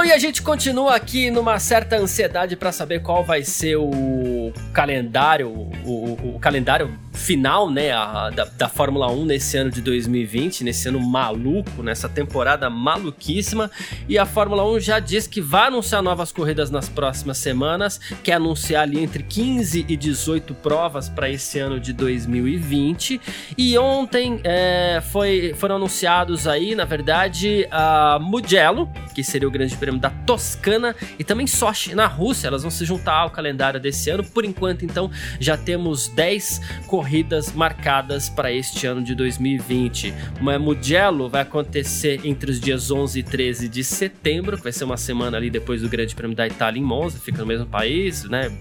E 0.06 0.12
a 0.12 0.20
gente 0.20 0.44
continua 0.44 0.96
aqui 0.96 1.32
numa 1.32 1.58
certa 1.58 1.98
ansiedade 1.98 2.56
para 2.56 2.72
saber 2.72 3.02
qual 3.02 3.24
vai 3.24 3.44
ser 3.44 3.76
o 3.76 4.54
calendário, 4.72 5.50
o, 5.50 5.72
o, 5.84 6.36
o 6.36 6.39
calendário 6.39 6.96
final, 7.15 7.69
né, 7.69 7.91
a, 7.91 8.30
da, 8.30 8.45
da 8.45 8.69
Fórmula 8.69 9.12
1 9.12 9.25
nesse 9.25 9.58
ano 9.58 9.71
de 9.71 9.82
2020, 9.82 10.63
nesse 10.63 10.88
ano 10.89 10.99
maluco, 10.99 11.82
nessa 11.82 12.10
temporada 12.10 12.69
maluquíssima. 12.69 13.71
E 14.08 14.17
a 14.17 14.25
Fórmula 14.25 14.65
1 14.65 14.80
já 14.80 14.99
diz 14.99 15.25
que 15.25 15.41
vai 15.41 15.67
anunciar 15.67 16.01
novas 16.01 16.32
corridas 16.32 16.69
nas 16.69 16.89
próximas 16.89 17.38
semanas, 17.38 17.99
quer 18.23 18.34
anunciar 18.34 18.84
ali 18.84 18.99
entre 18.99 19.23
15 19.23 19.86
e 19.88 19.95
18 19.95 20.54
provas 20.56 21.10
para 21.10 21.30
esse 21.30 21.60
ano 21.60 21.80
de 21.80 21.93
2020. 21.93 23.21
E 23.58 23.78
ontem 23.78 24.41
é, 24.43 25.01
foi, 25.12 25.54
foram 25.56 25.78
anunciados 25.78 26.47
aí, 26.47 26.75
na 26.75 26.86
verdade, 26.86 27.67
a 27.71 28.19
Mugello, 28.21 28.89
que 29.13 29.23
seria 29.23 29.47
o 29.47 29.51
Grande 29.51 29.75
Prêmio 29.78 29.99
da 29.99 30.10
Toscana, 30.10 30.95
e 31.17 31.23
também 31.23 31.47
Sochi, 31.47 31.95
na 31.95 32.08
Rússia. 32.08 32.47
Elas 32.47 32.62
vão 32.62 32.71
se 32.71 32.84
juntar 32.86 33.19
ao 33.19 33.30
calendário 33.30 33.80
desse 33.80 34.10
ano. 34.10 34.23
Por 34.23 34.43
enquanto, 34.43 34.84
então, 34.84 35.10
já 35.39 35.56
temos 35.58 36.08
10 36.10 36.62
corridas 36.88 37.05
marcadas 37.54 38.30
para 38.30 38.52
este 38.52 38.88
ano 38.88 39.04
de 39.04 39.15
2020. 39.15 40.13
Uma 40.39 40.58
Mugello 40.58 41.30
vai 41.30 41.41
acontecer 41.41 42.22
entre 42.24 42.52
os 42.52 42.60
dias 42.60 42.91
11 42.91 43.20
e 43.20 43.24
13 43.24 43.70
de 43.70 43.84
setembro, 43.84 44.58
que 44.58 44.63
vai 44.63 44.72
ser 44.72 44.84
uma 44.84 44.98
semana 44.98 45.38
ali 45.38 45.50
depois 45.50 45.82
do 45.82 45.89
Grande 45.89 46.15
Prêmio 46.15 46.36
da 46.36 46.48
Itália 46.48 46.80
em 46.80 46.84
Monza, 46.84 47.20
fica 47.20 47.39
no 47.39 47.46
mesmo 47.46 47.65
país, 47.65 48.24
né? 48.26 48.52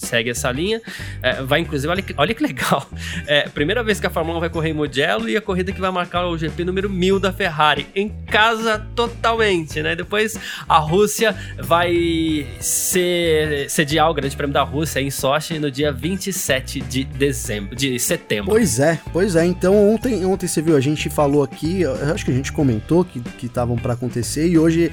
Segue 0.00 0.30
essa 0.30 0.50
linha. 0.50 0.80
É, 1.22 1.42
vai, 1.42 1.60
inclusive, 1.60 1.90
olha 1.90 2.02
que, 2.02 2.14
olha 2.16 2.34
que 2.34 2.42
legal. 2.42 2.86
É, 3.26 3.48
primeira 3.48 3.82
vez 3.82 4.00
que 4.00 4.06
a 4.06 4.10
Fórmula 4.10 4.38
1 4.38 4.40
vai 4.40 4.50
correr 4.50 4.70
em 4.70 4.72
Mugello 4.72 5.28
e 5.28 5.36
a 5.36 5.40
corrida 5.40 5.72
que 5.72 5.80
vai 5.80 5.90
marcar 5.90 6.26
o 6.26 6.36
GP 6.36 6.64
número 6.64 6.88
1000 6.88 7.20
da 7.20 7.32
Ferrari. 7.32 7.86
Em 7.94 8.08
casa 8.26 8.86
totalmente, 8.94 9.82
né? 9.82 9.94
Depois 9.94 10.38
a 10.68 10.78
Rússia 10.78 11.36
vai 11.58 12.46
ser, 12.60 13.68
sediar 13.68 14.10
o 14.10 14.14
Grande 14.14 14.36
Prêmio 14.36 14.54
da 14.54 14.62
Rússia 14.62 15.00
em 15.00 15.10
Sochi 15.10 15.58
no 15.58 15.70
dia 15.70 15.92
27 15.92 16.80
de 16.80 17.04
dezembro, 17.04 17.76
de 17.76 17.98
setembro. 17.98 18.50
Pois 18.50 18.78
é, 18.78 18.98
pois 19.12 19.36
é. 19.36 19.44
Então 19.44 19.92
ontem, 19.92 20.24
ontem 20.24 20.46
você 20.46 20.62
viu, 20.62 20.76
a 20.76 20.80
gente 20.80 21.10
falou 21.10 21.42
aqui, 21.42 21.84
acho 22.12 22.24
que 22.24 22.30
a 22.30 22.34
gente 22.34 22.52
comentou 22.52 23.04
que 23.04 23.46
estavam 23.46 23.76
para 23.76 23.92
acontecer 23.92 24.48
e 24.48 24.58
hoje 24.58 24.90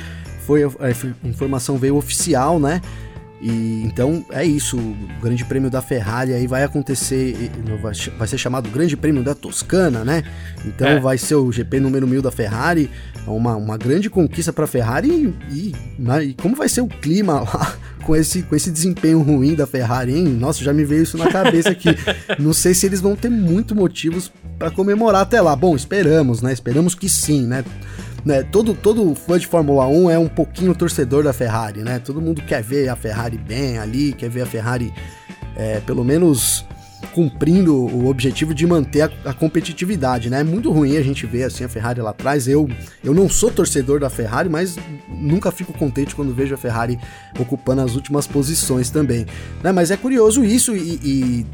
foi 0.47 0.63
a, 0.63 0.67
a 0.67 1.27
informação 1.27 1.77
veio 1.77 1.97
oficial, 1.97 2.59
né? 2.59 2.81
E 3.39 3.83
então 3.85 4.25
é 4.31 4.43
isso, 4.43 4.77
o 4.77 5.21
Grande 5.21 5.45
Prêmio 5.45 5.69
da 5.69 5.81
Ferrari 5.81 6.33
aí 6.33 6.47
vai 6.47 6.63
acontecer, 6.63 7.51
vai 8.17 8.27
ser 8.27 8.37
chamado 8.37 8.69
Grande 8.69 8.97
Prêmio 8.97 9.23
da 9.23 9.35
Toscana, 9.35 10.03
né? 10.03 10.23
Então 10.65 10.87
é. 10.87 10.99
vai 10.99 11.17
ser 11.17 11.35
o 11.35 11.51
GP 11.51 11.79
número 11.79 12.07
1000 12.07 12.21
da 12.21 12.31
Ferrari, 12.31 12.89
é 13.27 13.29
uma, 13.29 13.55
uma 13.55 13.77
grande 13.77 14.09
conquista 14.09 14.51
para 14.51 14.63
a 14.63 14.67
Ferrari 14.67 15.09
e, 15.09 15.35
e, 15.55 15.75
e, 16.23 16.33
como 16.33 16.55
vai 16.55 16.67
ser 16.67 16.81
o 16.81 16.87
clima 16.87 17.41
lá 17.45 17.77
com 18.07 18.15
esse, 18.15 18.41
com 18.41 18.55
esse 18.55 18.71
desempenho 18.71 19.21
ruim 19.21 19.53
da 19.53 19.67
Ferrari, 19.67 20.17
hein? 20.17 20.25
Nossa, 20.25 20.63
já 20.63 20.73
me 20.73 20.85
veio 20.85 21.03
isso 21.03 21.17
na 21.17 21.29
cabeça 21.29 21.69
aqui. 21.69 21.89
Não 22.39 22.53
sei 22.53 22.73
se 22.73 22.85
eles 22.85 23.01
vão 23.01 23.17
ter 23.17 23.29
muito 23.29 23.75
motivos 23.75 24.31
para 24.57 24.71
comemorar 24.71 25.21
até 25.21 25.41
lá. 25.41 25.55
Bom, 25.55 25.75
esperamos, 25.75 26.41
né? 26.41 26.53
Esperamos 26.53 26.95
que 26.95 27.09
sim, 27.09 27.45
né? 27.45 27.65
Né, 28.25 28.43
todo, 28.43 28.73
todo 28.73 29.15
fã 29.15 29.37
de 29.39 29.47
Fórmula 29.47 29.87
1 29.87 30.09
é 30.09 30.19
um 30.19 30.27
pouquinho 30.27 30.75
torcedor 30.75 31.23
da 31.23 31.33
Ferrari, 31.33 31.81
né? 31.81 31.99
Todo 31.99 32.21
mundo 32.21 32.41
quer 32.41 32.61
ver 32.61 32.89
a 32.89 32.95
Ferrari 32.95 33.37
bem 33.37 33.77
ali, 33.77 34.13
quer 34.13 34.29
ver 34.29 34.41
a 34.41 34.45
Ferrari 34.45 34.93
é, 35.55 35.79
pelo 35.79 36.03
menos 36.03 36.65
cumprindo 37.13 37.75
o 37.75 38.07
objetivo 38.07 38.53
de 38.53 38.65
manter 38.67 39.01
a, 39.01 39.11
a, 39.25 39.33
competitividade, 39.33 40.29
né? 40.29 40.41
É 40.41 40.43
muito 40.43 40.71
ruim 40.71 40.97
a 40.97 41.01
gente 41.01 41.25
ver 41.25 41.43
assim 41.43 41.63
a 41.63 41.69
Ferrari 41.69 42.01
lá 42.01 42.11
atrás. 42.11 42.47
Eu, 42.47 42.69
eu 43.03 43.13
não 43.13 43.29
sou 43.29 43.49
torcedor 43.49 43.99
da 43.99 44.09
Ferrari, 44.09 44.49
mas 44.49 44.77
nunca 45.09 45.51
fico 45.51 45.73
contente 45.73 46.15
quando 46.15 46.33
vejo 46.33 46.53
a 46.53 46.57
Ferrari 46.57 46.99
ocupando 47.39 47.81
as 47.81 47.95
últimas 47.95 48.27
posições 48.27 48.89
também. 48.89 49.25
Né? 49.63 49.71
Mas 49.71 49.89
é 49.89 49.97
curioso 49.97 50.43
isso 50.43 50.75
e, 50.75 50.99
e 51.03 51.45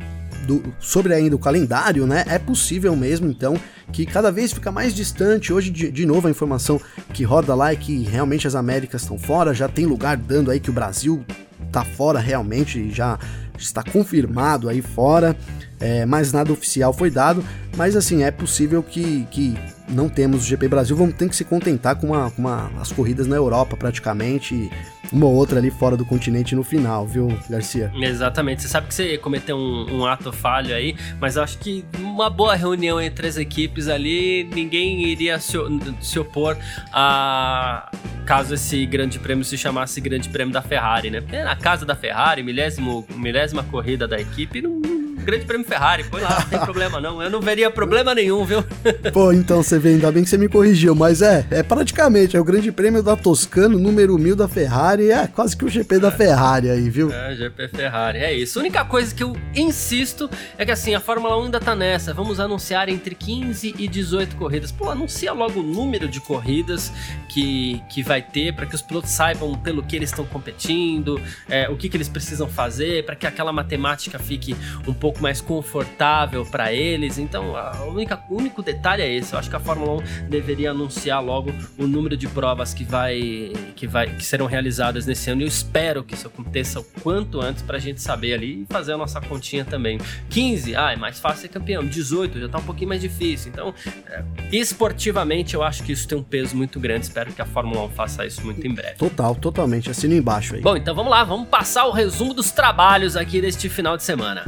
do, 0.46 0.64
sobre 0.80 1.14
ainda 1.14 1.36
o 1.36 1.40
calendário, 1.40 2.06
né? 2.06 2.24
É 2.28 2.38
possível 2.38 2.96
mesmo, 2.96 3.28
então, 3.28 3.56
que 3.92 4.06
cada 4.06 4.32
vez 4.32 4.54
fica 4.54 4.72
mais 4.72 4.94
distante. 4.94 5.54
Hoje, 5.54 5.70
de, 5.70 5.92
de 5.92 6.06
novo, 6.06 6.28
a 6.28 6.32
informação 6.32 6.80
que 7.14 7.24
roda 7.24 7.56
lá 7.56 7.72
é 7.72 7.76
que 7.76 8.04
realmente 8.04 8.48
as 8.48 8.56
Américas 8.56 9.02
estão 9.02 9.18
fora, 9.18 9.54
já 9.54 9.68
tem 9.68 9.86
lugar 9.86 10.18
dando 10.18 10.52
aí 10.52 10.60
que 10.60 10.70
o 10.70 10.74
Brasil 10.74 11.26
tá 11.72 11.84
fora 11.84 12.20
realmente, 12.20 12.92
já 12.92 13.18
está 13.58 13.84
confirmado 13.84 14.70
aí 14.70 14.82
fora, 14.82 15.36
é, 15.80 16.06
mas 16.06 16.32
nada 16.32 16.52
oficial 16.52 16.94
foi 16.94 17.10
dado. 17.10 17.44
Mas 17.76 17.96
assim, 17.96 18.24
é 18.24 18.32
possível 18.32 18.84
que, 18.84 19.28
que 19.32 19.58
não 19.90 20.10
temos 20.10 20.44
o 20.44 20.48
GP 20.48 20.68
Brasil, 20.68 20.96
vamos 20.96 21.16
ter 21.16 21.28
que 21.30 21.36
se 21.36 21.44
contentar 21.44 21.96
com, 21.96 22.08
uma, 22.08 22.30
com 22.32 22.42
uma, 22.42 22.72
as 22.80 22.92
corridas 22.92 23.28
na 23.28 23.36
Europa 23.36 23.76
praticamente, 23.76 24.70
uma 25.14 25.28
ou 25.28 25.34
outra 25.34 25.60
ali 25.60 25.70
fora 25.70 25.96
do 25.96 26.04
continente 26.04 26.56
no 26.56 26.64
final, 26.64 27.06
viu, 27.06 27.28
Garcia? 27.48 27.92
Exatamente, 27.96 28.64
você 28.64 28.68
sabe 28.68 28.88
que 28.88 28.94
você 28.96 29.18
cometeu 29.18 29.56
um, 29.56 30.00
um 30.00 30.06
ato 30.06 30.32
falho 30.34 30.74
aí, 30.76 30.96
mas 31.20 31.38
acho 31.38 31.60
que 31.60 31.86
uma 32.00 32.30
boa 32.30 32.56
reunião 32.56 33.00
entre 33.00 33.28
as 33.28 33.38
equipes 33.38 33.88
ali, 33.88 34.44
ninguém 34.54 35.04
iria 35.06 35.40
se, 35.40 35.56
se 36.02 36.20
opor 36.20 36.58
a 36.92 37.92
caso 38.26 38.54
esse 38.54 38.86
grande 38.86 39.20
prêmio 39.20 39.44
se 39.44 39.58
chamasse 39.58 40.00
Grande 40.00 40.30
Prêmio 40.30 40.54
da 40.54 40.62
Ferrari, 40.62 41.10
né? 41.10 41.22
Porque 41.22 41.38
na 41.44 41.56
casa 41.56 41.86
da 41.86 41.96
Ferrari, 41.96 42.42
milésimo, 42.42 43.06
milésima 43.16 43.64
corrida 43.64 44.08
da 44.08 44.20
equipe, 44.20 44.62
não, 44.62 44.80
Grande 45.24 45.46
Prêmio 45.46 45.66
Ferrari, 45.66 46.04
põe 46.04 46.22
lá, 46.22 46.40
não 46.42 46.50
tem 46.50 46.60
problema 46.60 47.00
não. 47.00 47.22
Eu 47.22 47.30
não 47.30 47.42
veria 47.42 47.70
problema 47.72 48.14
nenhum, 48.14 48.46
viu? 48.46 48.64
Pô, 49.12 49.32
então 49.32 49.64
você 49.64 49.80
vê, 49.80 49.90
ainda 49.90 50.12
bem 50.12 50.24
que 50.24 50.30
você 50.30 50.38
me 50.38 50.48
corrigiu, 50.48 50.96
mas 50.96 51.22
é, 51.22 51.46
é 51.50 51.64
praticamente, 51.64 52.36
é 52.36 52.40
o 52.40 52.44
Grande 52.44 52.72
Prêmio 52.72 53.02
da 53.02 53.16
Toscana, 53.16 53.78
número 53.78 54.18
1000 54.18 54.36
da 54.36 54.48
Ferrari, 54.48 55.12
é 55.12 55.28
quase 55.28 55.56
que 55.56 55.66
o 55.66 55.70
GP 55.70 56.00
da 56.00 56.12
Ferrari 56.12 56.70
aí, 56.70 56.90
viu? 56.90 57.12
É, 57.12 57.36
GP 57.36 57.70
Ferrari, 57.70 58.20
é 58.20 58.34
isso. 58.34 58.60
A 58.60 58.62
única 58.62 58.86
coisa 58.86 59.14
que 59.14 59.24
eu 59.24 59.36
insisto 59.56 60.30
é 60.58 60.66
que 60.66 60.72
assim, 60.72 60.96
a 60.96 61.00
Fórmula 61.00 61.38
1 61.38 61.44
ainda 61.46 61.60
tá 61.60 61.76
nessa, 61.76 62.14
vamos 62.14 62.40
anunciar 62.40 62.90
entre 62.90 63.16
15 63.16 63.76
e 63.78 63.88
18 63.88 64.36
corridas. 64.36 64.72
Pô, 64.72 64.90
anuncia 64.90 65.34
logo 65.34 65.60
o 65.60 65.64
número 65.64 66.08
de 66.08 66.20
corridas 66.20 66.92
que, 67.30 67.82
que 67.90 68.04
vai 68.04 68.22
ter, 68.22 68.54
para 68.54 68.66
que 68.66 68.76
os 68.76 68.82
pilotos 68.82 69.12
saibam 69.12 69.54
pelo 69.56 69.84
que 69.84 69.96
eles 69.96 70.10
estão 70.10 70.26
competindo, 70.26 71.22
é, 71.50 71.70
o 71.70 71.76
que, 71.76 71.90
que 71.90 71.98
eles 71.98 72.10
precisam 72.10 72.48
fazer, 72.48 73.06
para 73.06 73.16
que 73.16 73.28
aquela 73.28 73.52
matemática 73.52 74.18
fique 74.20 74.56
um 74.88 74.94
pouco 74.94 75.13
pouco 75.14 75.22
mais 75.22 75.40
confortável 75.40 76.46
para 76.46 76.74
eles. 76.74 77.18
Então, 77.18 77.56
a 77.56 77.86
única, 77.86 78.22
o 78.30 78.38
único 78.38 78.62
detalhe 78.62 79.02
é 79.04 79.14
esse. 79.14 79.34
Eu 79.34 79.40
acho 79.40 79.50
que 79.50 79.56
a 79.56 79.60
Fórmula 79.60 80.02
1 80.26 80.30
deveria 80.30 80.72
anunciar 80.72 81.24
logo 81.24 81.54
o 81.78 81.86
número 81.86 82.18
de 82.18 82.28
provas 82.28 82.74
que 82.74 82.84
vai 82.84 83.54
que 83.76 83.86
vai 83.86 84.08
que 84.16 84.26
serão 84.26 84.46
realizadas 84.46 85.06
nesse 85.06 85.30
ano. 85.30 85.42
E 85.42 85.44
eu 85.44 85.48
espero 85.48 86.04
que 86.04 86.16
isso 86.16 86.28
aconteça 86.28 86.80
o 86.80 86.84
quanto 87.02 87.40
antes 87.40 87.62
para 87.62 87.78
a 87.78 87.80
gente 87.80 88.02
saber 88.02 88.34
ali 88.34 88.64
e 88.64 88.66
fazer 88.74 88.94
a 88.94 88.98
nossa 88.98 89.22
continha 89.22 89.64
também. 89.64 90.00
15, 90.30 90.76
ah, 90.76 90.92
é 90.92 90.96
mais 90.96 91.20
fácil 91.20 91.42
ser 91.42 91.50
campeão. 91.50 91.86
18 91.86 92.40
já 92.40 92.50
tá 92.50 92.58
um 92.58 92.64
pouquinho 92.64 92.90
mais 92.90 93.02
difícil. 93.02 93.52
Então, 93.52 93.74
é, 94.08 94.24
esportivamente, 94.52 95.54
eu 95.54 95.64
acho 95.64 95.84
que 95.84 95.92
isso 95.92 96.08
tem 96.08 96.18
um 96.18 96.24
peso 96.24 96.56
muito 96.56 96.80
grande. 96.80 97.06
Espero 97.06 97.32
que 97.32 97.42
a 97.42 97.46
Fórmula 97.46 97.84
1 97.86 97.90
faça 97.90 98.26
isso 98.26 98.44
muito 98.44 98.66
em 98.66 98.74
breve. 98.74 98.96
Total, 98.96 99.36
totalmente. 99.36 99.90
Assino 99.92 100.16
embaixo 100.16 100.56
aí. 100.56 100.62
Bom, 100.62 100.76
então 100.76 100.96
vamos 100.96 101.12
lá, 101.12 101.24
vamos 101.24 101.48
passar 101.48 101.86
o 101.86 101.92
resumo 101.92 102.34
dos 102.34 102.52
trabalhos 102.52 103.16
aqui 103.16 103.42
deste 103.42 103.70
final 103.70 103.98
de 103.98 104.04
semana. 104.04 104.46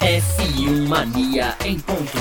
F1 0.00 0.88
Mania 0.88 1.56
em 1.64 1.78
ponto. 1.78 2.18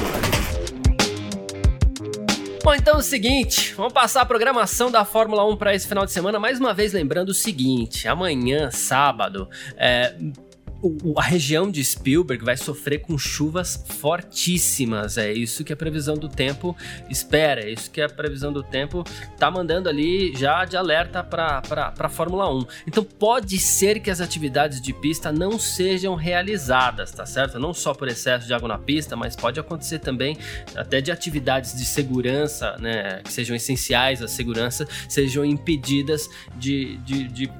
Bom, 2.63 2.75
então 2.75 2.95
é 2.95 2.97
o 2.97 3.01
seguinte, 3.01 3.73
vamos 3.73 3.91
passar 3.91 4.21
a 4.21 4.25
programação 4.25 4.91
da 4.91 5.03
Fórmula 5.03 5.43
1 5.47 5.57
para 5.57 5.73
esse 5.73 5.87
final 5.87 6.05
de 6.05 6.11
semana. 6.11 6.39
Mais 6.39 6.59
uma 6.59 6.73
vez 6.73 6.93
lembrando 6.93 7.29
o 7.29 7.33
seguinte: 7.33 8.07
amanhã, 8.07 8.69
sábado, 8.69 9.49
é, 9.77 10.15
a 11.17 11.21
região 11.21 11.69
de 11.69 11.83
Spielberg 11.83 12.43
vai 12.43 12.57
sofrer 12.57 12.99
com 12.99 13.17
chuvas 13.17 13.83
fortíssimas. 13.87 15.17
É 15.17 15.31
isso 15.31 15.63
que 15.63 15.73
a 15.73 15.75
previsão 15.75 16.15
do 16.15 16.27
tempo 16.27 16.75
espera. 17.09 17.61
É 17.61 17.69
isso 17.69 17.91
que 17.91 18.01
a 18.01 18.09
previsão 18.09 18.51
do 18.51 18.63
tempo 18.63 19.03
tá 19.37 19.49
mandando 19.51 19.89
ali 19.89 20.35
já 20.35 20.65
de 20.65 20.75
alerta 20.75 21.23
para 21.23 21.61
a 21.97 22.09
Fórmula 22.09 22.51
1. 22.53 22.65
Então 22.87 23.03
pode 23.03 23.57
ser 23.59 23.99
que 23.99 24.09
as 24.09 24.21
atividades 24.21 24.81
de 24.81 24.93
pista 24.93 25.31
não 25.31 25.59
sejam 25.59 26.15
realizadas, 26.15 27.11
tá 27.11 27.25
certo? 27.25 27.59
Não 27.59 27.73
só 27.73 27.93
por 27.93 28.07
excesso 28.07 28.47
de 28.47 28.53
água 28.53 28.67
na 28.67 28.77
pista, 28.77 29.15
mas 29.15 29.35
pode 29.35 29.59
acontecer 29.59 29.99
também 29.99 30.37
até 30.75 31.01
de 31.01 31.11
atividades 31.11 31.75
de 31.75 31.85
segurança, 31.85 32.75
né, 32.79 33.21
que 33.23 33.31
sejam 33.31 33.55
essenciais 33.55 34.21
à 34.21 34.27
segurança, 34.27 34.87
sejam 35.07 35.45
impedidas 35.45 36.29
de, 36.57 36.97
de, 36.97 37.27
de 37.27 37.51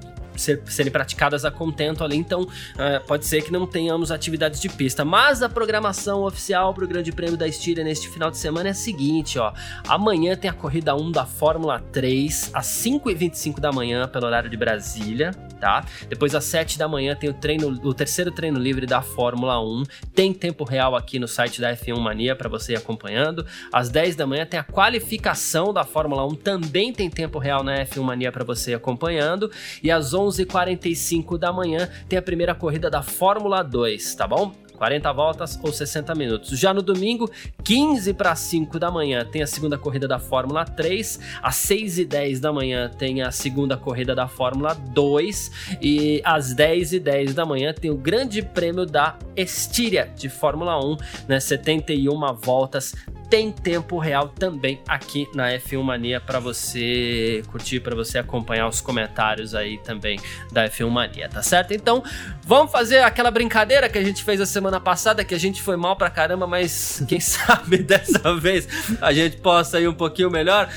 ser, 0.41 0.61
serem 0.65 0.91
praticadas 0.91 1.45
a 1.45 1.51
contento 1.51 2.03
ali, 2.03 2.17
então 2.17 2.41
uh, 2.41 3.05
pode 3.07 3.25
ser 3.25 3.41
que 3.41 3.51
não 3.51 3.65
tenhamos 3.67 4.11
atividades 4.11 4.59
de 4.59 4.69
pista. 4.69 5.05
Mas 5.05 5.41
a 5.41 5.49
programação 5.49 6.23
oficial 6.23 6.73
para 6.73 6.83
o 6.83 6.87
Grande 6.87 7.11
Prêmio 7.11 7.37
da 7.37 7.47
Estíria 7.47 7.83
neste 7.83 8.09
final 8.09 8.31
de 8.31 8.37
semana 8.37 8.69
é 8.69 8.71
a 8.71 8.75
seguinte, 8.75 9.39
ó. 9.39 9.53
Amanhã 9.87 10.35
tem 10.35 10.49
a 10.49 10.53
corrida 10.53 10.95
1 10.95 11.11
da 11.11 11.25
Fórmula 11.25 11.79
3, 11.91 12.51
às 12.53 12.67
5h25 12.67 13.59
da 13.59 13.71
manhã, 13.71 14.07
pelo 14.07 14.25
horário 14.25 14.49
de 14.49 14.57
Brasília, 14.57 15.31
tá? 15.59 15.85
Depois 16.09 16.33
às 16.33 16.43
7 16.45 16.77
da 16.77 16.87
manhã 16.87 17.15
tem 17.15 17.29
o 17.29 17.33
treino, 17.33 17.67
o 17.83 17.93
terceiro 17.93 18.31
treino 18.31 18.59
livre 18.59 18.85
da 18.85 19.01
Fórmula 19.01 19.61
1. 19.61 19.83
Tem 20.13 20.33
tempo 20.33 20.63
real 20.63 20.95
aqui 20.95 21.19
no 21.19 21.27
site 21.27 21.61
da 21.61 21.75
F1 21.75 21.99
Mania 21.99 22.35
para 22.35 22.49
você 22.49 22.73
ir 22.73 22.77
acompanhando. 22.77 23.45
Às 23.71 23.89
10 23.89 24.15
da 24.15 24.25
manhã 24.25 24.45
tem 24.45 24.59
a 24.59 24.63
qualificação 24.63 25.73
da 25.73 25.83
Fórmula 25.83 26.25
1, 26.25 26.35
também 26.35 26.91
tem 26.91 27.09
tempo 27.09 27.37
real 27.37 27.63
na 27.63 27.85
F1 27.85 28.01
Mania 28.01 28.31
para 28.31 28.43
você 28.43 28.71
ir 28.71 28.75
acompanhando. 28.75 29.51
E 29.83 29.91
às 29.91 30.13
11 30.13 30.30
11h45 30.31 31.37
da 31.37 31.51
manhã 31.51 31.89
tem 32.07 32.17
a 32.17 32.21
primeira 32.21 32.55
corrida 32.55 32.89
da 32.89 33.01
Fórmula 33.03 33.61
2, 33.61 34.15
tá 34.15 34.27
bom? 34.27 34.53
40 34.81 35.13
voltas 35.13 35.59
ou 35.61 35.71
60 35.71 36.15
minutos. 36.15 36.57
Já 36.57 36.73
no 36.73 36.81
domingo, 36.81 37.29
15 37.63 38.15
para 38.15 38.35
5 38.35 38.79
da 38.79 38.89
manhã, 38.89 39.23
tem 39.23 39.43
a 39.43 39.47
segunda 39.47 39.77
corrida 39.77 40.07
da 40.07 40.17
Fórmula 40.17 40.65
3, 40.65 41.19
às 41.39 41.55
6 41.57 41.99
e 41.99 42.05
10 42.05 42.39
da 42.39 42.51
manhã 42.51 42.89
tem 42.89 43.21
a 43.21 43.29
segunda 43.29 43.77
corrida 43.77 44.15
da 44.15 44.27
Fórmula 44.27 44.73
2 44.73 45.77
e 45.79 46.19
às 46.23 46.55
10 46.55 46.93
e 46.93 46.99
10 46.99 47.35
da 47.35 47.45
manhã 47.45 47.75
tem 47.75 47.91
o 47.91 47.95
Grande 47.95 48.41
Prêmio 48.41 48.87
da 48.87 49.19
Estíria 49.35 50.11
de 50.15 50.29
Fórmula 50.29 50.83
1, 50.83 50.97
né, 51.27 51.39
71 51.39 52.33
voltas 52.33 52.95
tem 53.31 53.49
tempo 53.49 53.97
real 53.97 54.27
também 54.27 54.81
aqui 54.85 55.25
na 55.33 55.47
F1 55.51 55.81
Mania 55.81 56.19
para 56.19 56.37
você 56.37 57.41
curtir, 57.49 57.79
para 57.79 57.95
você 57.95 58.17
acompanhar 58.17 58.67
os 58.67 58.81
comentários 58.81 59.55
aí 59.55 59.77
também 59.77 60.19
da 60.51 60.69
F1 60.69 60.89
Mania, 60.89 61.29
tá 61.29 61.41
certo? 61.41 61.73
Então, 61.73 62.03
vamos 62.45 62.73
fazer 62.73 62.97
aquela 62.97 63.31
brincadeira 63.31 63.87
que 63.87 63.97
a 63.97 64.03
gente 64.03 64.21
fez 64.21 64.41
a 64.41 64.45
semana 64.45 64.81
passada, 64.81 65.23
que 65.23 65.33
a 65.33 65.39
gente 65.39 65.61
foi 65.61 65.77
mal 65.77 65.95
pra 65.95 66.09
caramba, 66.09 66.45
mas 66.45 67.01
quem 67.07 67.21
sabe 67.21 67.77
dessa 67.77 68.35
vez 68.35 68.67
a 69.01 69.13
gente 69.13 69.37
possa 69.37 69.79
ir 69.79 69.87
um 69.87 69.93
pouquinho 69.93 70.29
melhor. 70.29 70.67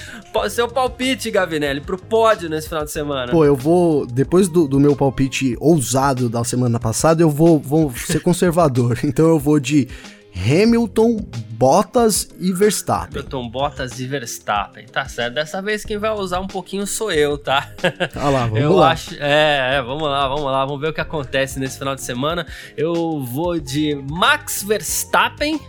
O 0.65 0.69
palpite, 0.69 1.33
Gavinelli, 1.33 1.81
pro 1.81 1.99
pódio 1.99 2.49
nesse 2.49 2.69
final 2.69 2.85
de 2.85 2.93
semana. 2.93 3.33
Pô, 3.33 3.45
eu 3.45 3.57
vou, 3.57 4.07
depois 4.07 4.49
do, 4.49 4.69
do 4.69 4.79
meu 4.79 4.95
palpite 4.95 5.57
ousado 5.59 6.29
da 6.29 6.45
semana 6.45 6.79
passada, 6.79 7.21
eu 7.21 7.31
vou, 7.31 7.59
vou 7.59 7.93
ser 7.97 8.21
conservador. 8.21 9.01
então 9.03 9.27
eu 9.27 9.41
vou 9.41 9.59
de 9.59 9.89
Hamilton, 10.37 11.25
Bottas 11.51 12.29
e 12.39 12.53
Verstappen. 12.53 13.21
Hamilton, 13.21 13.49
Bottas 13.49 13.99
e 14.01 14.07
Verstappen. 14.07 14.87
Tá 14.87 15.07
certo. 15.07 15.35
Dessa 15.35 15.63
vez 15.63 15.85
quem 15.85 15.97
vai 15.97 16.11
usar 16.11 16.41
um 16.41 16.47
pouquinho 16.47 16.87
sou 16.87 17.13
eu, 17.13 17.39
tá? 17.39 17.73
Ah 18.17 18.29
lá, 18.31 18.47
vamos 18.47 18.61
eu 18.61 18.73
lá. 18.73 18.91
Acho, 18.93 19.15
é, 19.19 19.77
é, 19.77 19.83
vamos 19.83 20.03
lá, 20.03 20.29
vamos 20.29 20.45
lá. 20.45 20.65
Vamos 20.65 20.81
ver 20.81 20.89
o 20.89 20.93
que 20.93 21.01
acontece 21.01 21.59
nesse 21.59 21.79
final 21.79 21.95
de 21.95 22.03
semana. 22.03 22.47
Eu 22.77 23.21
vou 23.23 23.59
de 23.59 23.95
Max 23.95 24.63
Verstappen. 24.63 25.61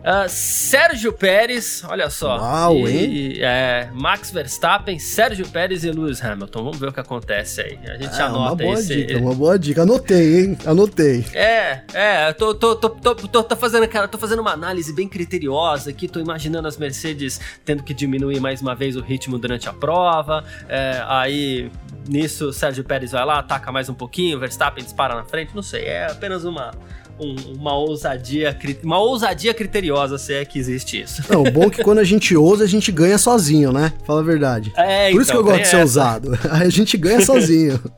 Uh, 0.00 0.26
Sérgio 0.28 1.12
Pérez, 1.12 1.84
olha 1.86 2.08
só. 2.08 2.38
Uau, 2.38 2.88
e, 2.88 3.38
é, 3.42 3.90
Max 3.92 4.30
Verstappen, 4.30 4.98
Sérgio 4.98 5.46
Pérez 5.48 5.84
e 5.84 5.90
Lewis 5.90 6.24
Hamilton. 6.24 6.64
Vamos 6.64 6.78
ver 6.78 6.88
o 6.88 6.92
que 6.92 7.00
acontece 7.00 7.60
aí. 7.60 7.78
A 7.86 7.98
gente 7.98 8.18
É, 8.18 8.22
anota 8.22 8.38
uma 8.38 8.54
boa 8.56 8.74
esse. 8.74 8.96
dica, 8.96 9.18
uma 9.18 9.34
boa 9.34 9.58
dica. 9.58 9.82
Anotei, 9.82 10.40
hein? 10.40 10.58
Anotei. 10.64 11.24
É, 11.34 11.82
é, 11.92 12.32
tô, 12.32 12.54
tô, 12.54 12.74
tô, 12.76 12.88
tô, 12.88 13.14
tô, 13.14 13.42
tô 13.44 13.56
fazendo, 13.56 13.86
cara, 13.88 14.08
tô 14.08 14.16
fazendo 14.16 14.40
uma 14.40 14.52
análise 14.52 14.90
bem 14.94 15.06
criteriosa 15.06 15.90
aqui, 15.90 16.08
tô 16.08 16.18
imaginando 16.18 16.66
as 16.66 16.78
Mercedes 16.78 17.38
tendo 17.64 17.82
que 17.82 17.92
diminuir 17.92 18.40
mais 18.40 18.62
uma 18.62 18.74
vez 18.74 18.96
o 18.96 19.00
ritmo 19.02 19.38
durante 19.38 19.68
a 19.68 19.72
prova, 19.72 20.42
é, 20.66 21.02
aí 21.08 21.70
nisso 22.08 22.52
Sérgio 22.54 22.82
Pérez 22.84 23.12
vai 23.12 23.24
lá, 23.26 23.38
ataca 23.40 23.70
mais 23.70 23.88
um 23.90 23.94
pouquinho, 23.94 24.38
Verstappen 24.38 24.82
dispara 24.82 25.14
na 25.14 25.24
frente, 25.24 25.54
não 25.54 25.62
sei, 25.62 25.84
é 25.84 26.06
apenas 26.10 26.44
uma, 26.44 26.70
um- 27.20 27.54
uma 27.54 27.74
ousadia, 27.76 28.56
uma 28.82 28.98
ousadia 28.98 29.52
criteriosa, 29.54 30.18
se 30.18 30.32
é 30.34 30.44
que 30.44 30.58
existe 30.58 31.00
isso. 31.00 31.22
Não, 31.28 31.42
o 31.42 31.50
bom 31.50 31.64
é 31.64 31.70
que 31.70 31.82
quando 31.84 31.98
a 31.98 32.04
gente 32.04 32.36
ousa, 32.36 32.64
a 32.64 32.66
gente 32.68 32.90
ganha 32.90 33.18
sozinho, 33.18 33.72
né? 33.72 33.92
Fala 34.06 34.20
a 34.20 34.24
verdade. 34.24 34.72
É, 34.76 35.10
Por 35.10 35.20
isso 35.22 35.30
que 35.30 35.36
eu 35.36 35.42
então, 35.42 35.52
gosto 35.52 35.62
de 35.64 35.68
ser 35.68 35.76
essa. 35.76 35.82
ousado. 35.84 36.38
Aí 36.50 36.66
a 36.66 36.70
gente 36.70 36.96
ganha 36.96 37.20
sozinho. 37.20 37.80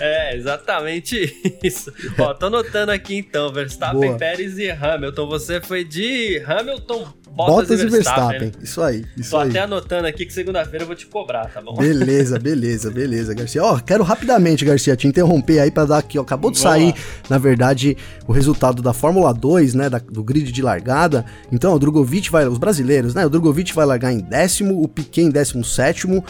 É, 0.00 0.36
exatamente 0.36 1.34
isso. 1.60 1.92
Ó, 2.18 2.32
tô 2.32 2.46
anotando 2.46 2.92
aqui 2.92 3.16
então, 3.16 3.52
Verstappen, 3.52 4.00
Boa. 4.10 4.16
Pérez 4.16 4.56
e 4.56 4.70
Hamilton. 4.70 5.26
Você 5.26 5.60
foi 5.60 5.82
de 5.82 6.40
Hamilton, 6.46 7.04
Bottas, 7.34 7.54
Bottas 7.54 7.80
e 7.80 7.86
Verstappen. 7.88 8.38
Verstappen. 8.40 8.52
Isso 8.64 8.82
aí, 8.82 9.04
isso 9.16 9.30
Tô 9.30 9.38
aí. 9.38 9.50
até 9.50 9.60
anotando 9.60 10.06
aqui 10.08 10.26
que 10.26 10.32
segunda-feira 10.32 10.82
eu 10.82 10.86
vou 10.86 10.96
te 10.96 11.06
cobrar, 11.06 11.46
tá 11.46 11.60
bom? 11.60 11.74
Beleza, 11.76 12.38
beleza, 12.40 12.90
beleza, 12.90 13.32
Garcia. 13.34 13.62
Ó, 13.62 13.78
quero 13.78 14.02
rapidamente, 14.02 14.64
Garcia, 14.64 14.96
te 14.96 15.06
interromper 15.06 15.60
aí 15.60 15.70
pra 15.70 15.84
dar 15.84 15.98
aqui, 15.98 16.18
ó. 16.18 16.22
Acabou 16.22 16.50
de 16.50 16.58
Vamos 16.60 16.72
sair, 16.72 16.88
lá. 16.92 16.94
na 17.30 17.38
verdade, 17.38 17.96
o 18.26 18.32
resultado 18.32 18.82
da 18.82 18.92
Fórmula 18.92 19.32
2, 19.32 19.74
né? 19.74 19.88
da- 19.88 19.98
do 19.98 20.22
grid 20.24 20.50
de 20.50 20.62
largada. 20.62 21.24
Então, 21.52 21.72
o 21.74 21.78
Drogovic 21.78 22.30
vai. 22.30 22.46
Os 22.48 22.58
brasileiros, 22.58 23.14
né? 23.14 23.24
O 23.24 23.30
Drogovic 23.30 23.72
vai 23.74 23.86
largar 23.86 24.12
em 24.12 24.18
décimo, 24.20 24.82
o 24.82 24.88
Piquet 24.88 25.22
em 25.22 25.30
décimo 25.30 25.64
sétimo 25.64 26.24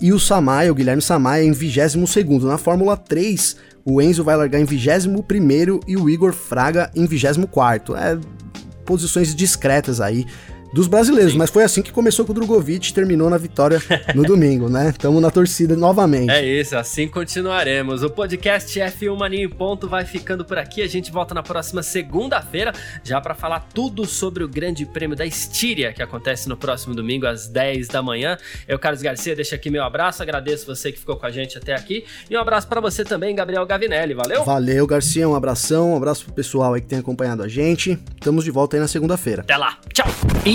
e 0.00 0.12
o 0.12 0.18
Samaia, 0.18 0.70
o 0.70 0.74
Guilherme 0.74 1.02
Samaia, 1.02 1.44
em 1.44 1.52
vigésimo 1.52 2.06
segundo. 2.06 2.46
Na 2.46 2.58
Fórmula 2.58 2.96
3, 2.96 3.56
o 3.84 4.00
Enzo 4.00 4.22
vai 4.24 4.36
largar 4.36 4.60
em 4.60 4.64
vigésimo 4.64 5.22
primeiro 5.22 5.80
e 5.88 5.96
o 5.96 6.08
Igor 6.08 6.32
Fraga 6.32 6.90
em 6.94 7.04
vigésimo 7.06 7.46
quarto. 7.46 7.96
É 7.96 8.18
posições 8.84 9.34
discretas 9.34 10.00
aí 10.00 10.26
dos 10.72 10.86
brasileiros, 10.86 11.32
Sim. 11.32 11.38
mas 11.38 11.50
foi 11.50 11.64
assim 11.64 11.82
que 11.82 11.92
começou 11.92 12.24
com 12.24 12.32
o 12.32 12.34
Drogovic 12.34 12.88
e 12.88 12.92
terminou 12.94 13.28
na 13.28 13.36
vitória 13.36 13.80
no 14.14 14.22
domingo, 14.22 14.68
né? 14.68 14.92
Tamo 14.98 15.20
na 15.20 15.30
torcida 15.30 15.76
novamente. 15.76 16.30
É 16.30 16.44
isso, 16.44 16.76
assim 16.76 17.06
continuaremos. 17.06 18.02
O 18.02 18.10
podcast 18.10 18.78
F1 18.78 19.16
Mania 19.16 19.44
em 19.44 19.48
Ponto 19.48 19.88
vai 19.88 20.04
ficando 20.04 20.44
por 20.44 20.58
aqui. 20.58 20.82
A 20.82 20.88
gente 20.88 21.12
volta 21.12 21.34
na 21.34 21.42
próxima 21.42 21.82
segunda-feira, 21.82 22.72
já 23.04 23.20
para 23.20 23.34
falar 23.34 23.68
tudo 23.74 24.06
sobre 24.06 24.42
o 24.42 24.48
Grande 24.48 24.86
Prêmio 24.86 25.16
da 25.16 25.26
Estíria, 25.26 25.92
que 25.92 26.02
acontece 26.02 26.48
no 26.48 26.56
próximo 26.56 26.94
domingo 26.94 27.26
às 27.26 27.46
10 27.46 27.88
da 27.88 28.02
manhã. 28.02 28.38
Eu, 28.66 28.78
Carlos 28.78 29.02
Garcia, 29.02 29.36
deixo 29.36 29.54
aqui 29.54 29.70
meu 29.70 29.84
abraço, 29.84 30.22
agradeço 30.22 30.66
você 30.66 30.90
que 30.90 30.98
ficou 30.98 31.16
com 31.16 31.26
a 31.26 31.30
gente 31.30 31.58
até 31.58 31.74
aqui. 31.74 32.04
E 32.30 32.36
um 32.36 32.40
abraço 32.40 32.66
para 32.66 32.80
você 32.80 33.04
também, 33.04 33.34
Gabriel 33.34 33.66
Gavinelli. 33.66 34.14
Valeu? 34.14 34.44
Valeu, 34.44 34.86
Garcia, 34.86 35.28
um 35.28 35.34
abração, 35.34 35.92
um 35.92 35.96
abraço 35.96 36.24
pro 36.24 36.34
pessoal 36.34 36.74
aí 36.74 36.80
que 36.80 36.86
tem 36.86 36.98
acompanhado 36.98 37.42
a 37.42 37.48
gente. 37.48 37.98
Estamos 38.14 38.44
de 38.44 38.50
volta 38.50 38.76
aí 38.76 38.80
na 38.80 38.88
segunda-feira. 38.88 39.42
Até 39.42 39.56
lá. 39.56 39.78
Tchau. 39.92 40.06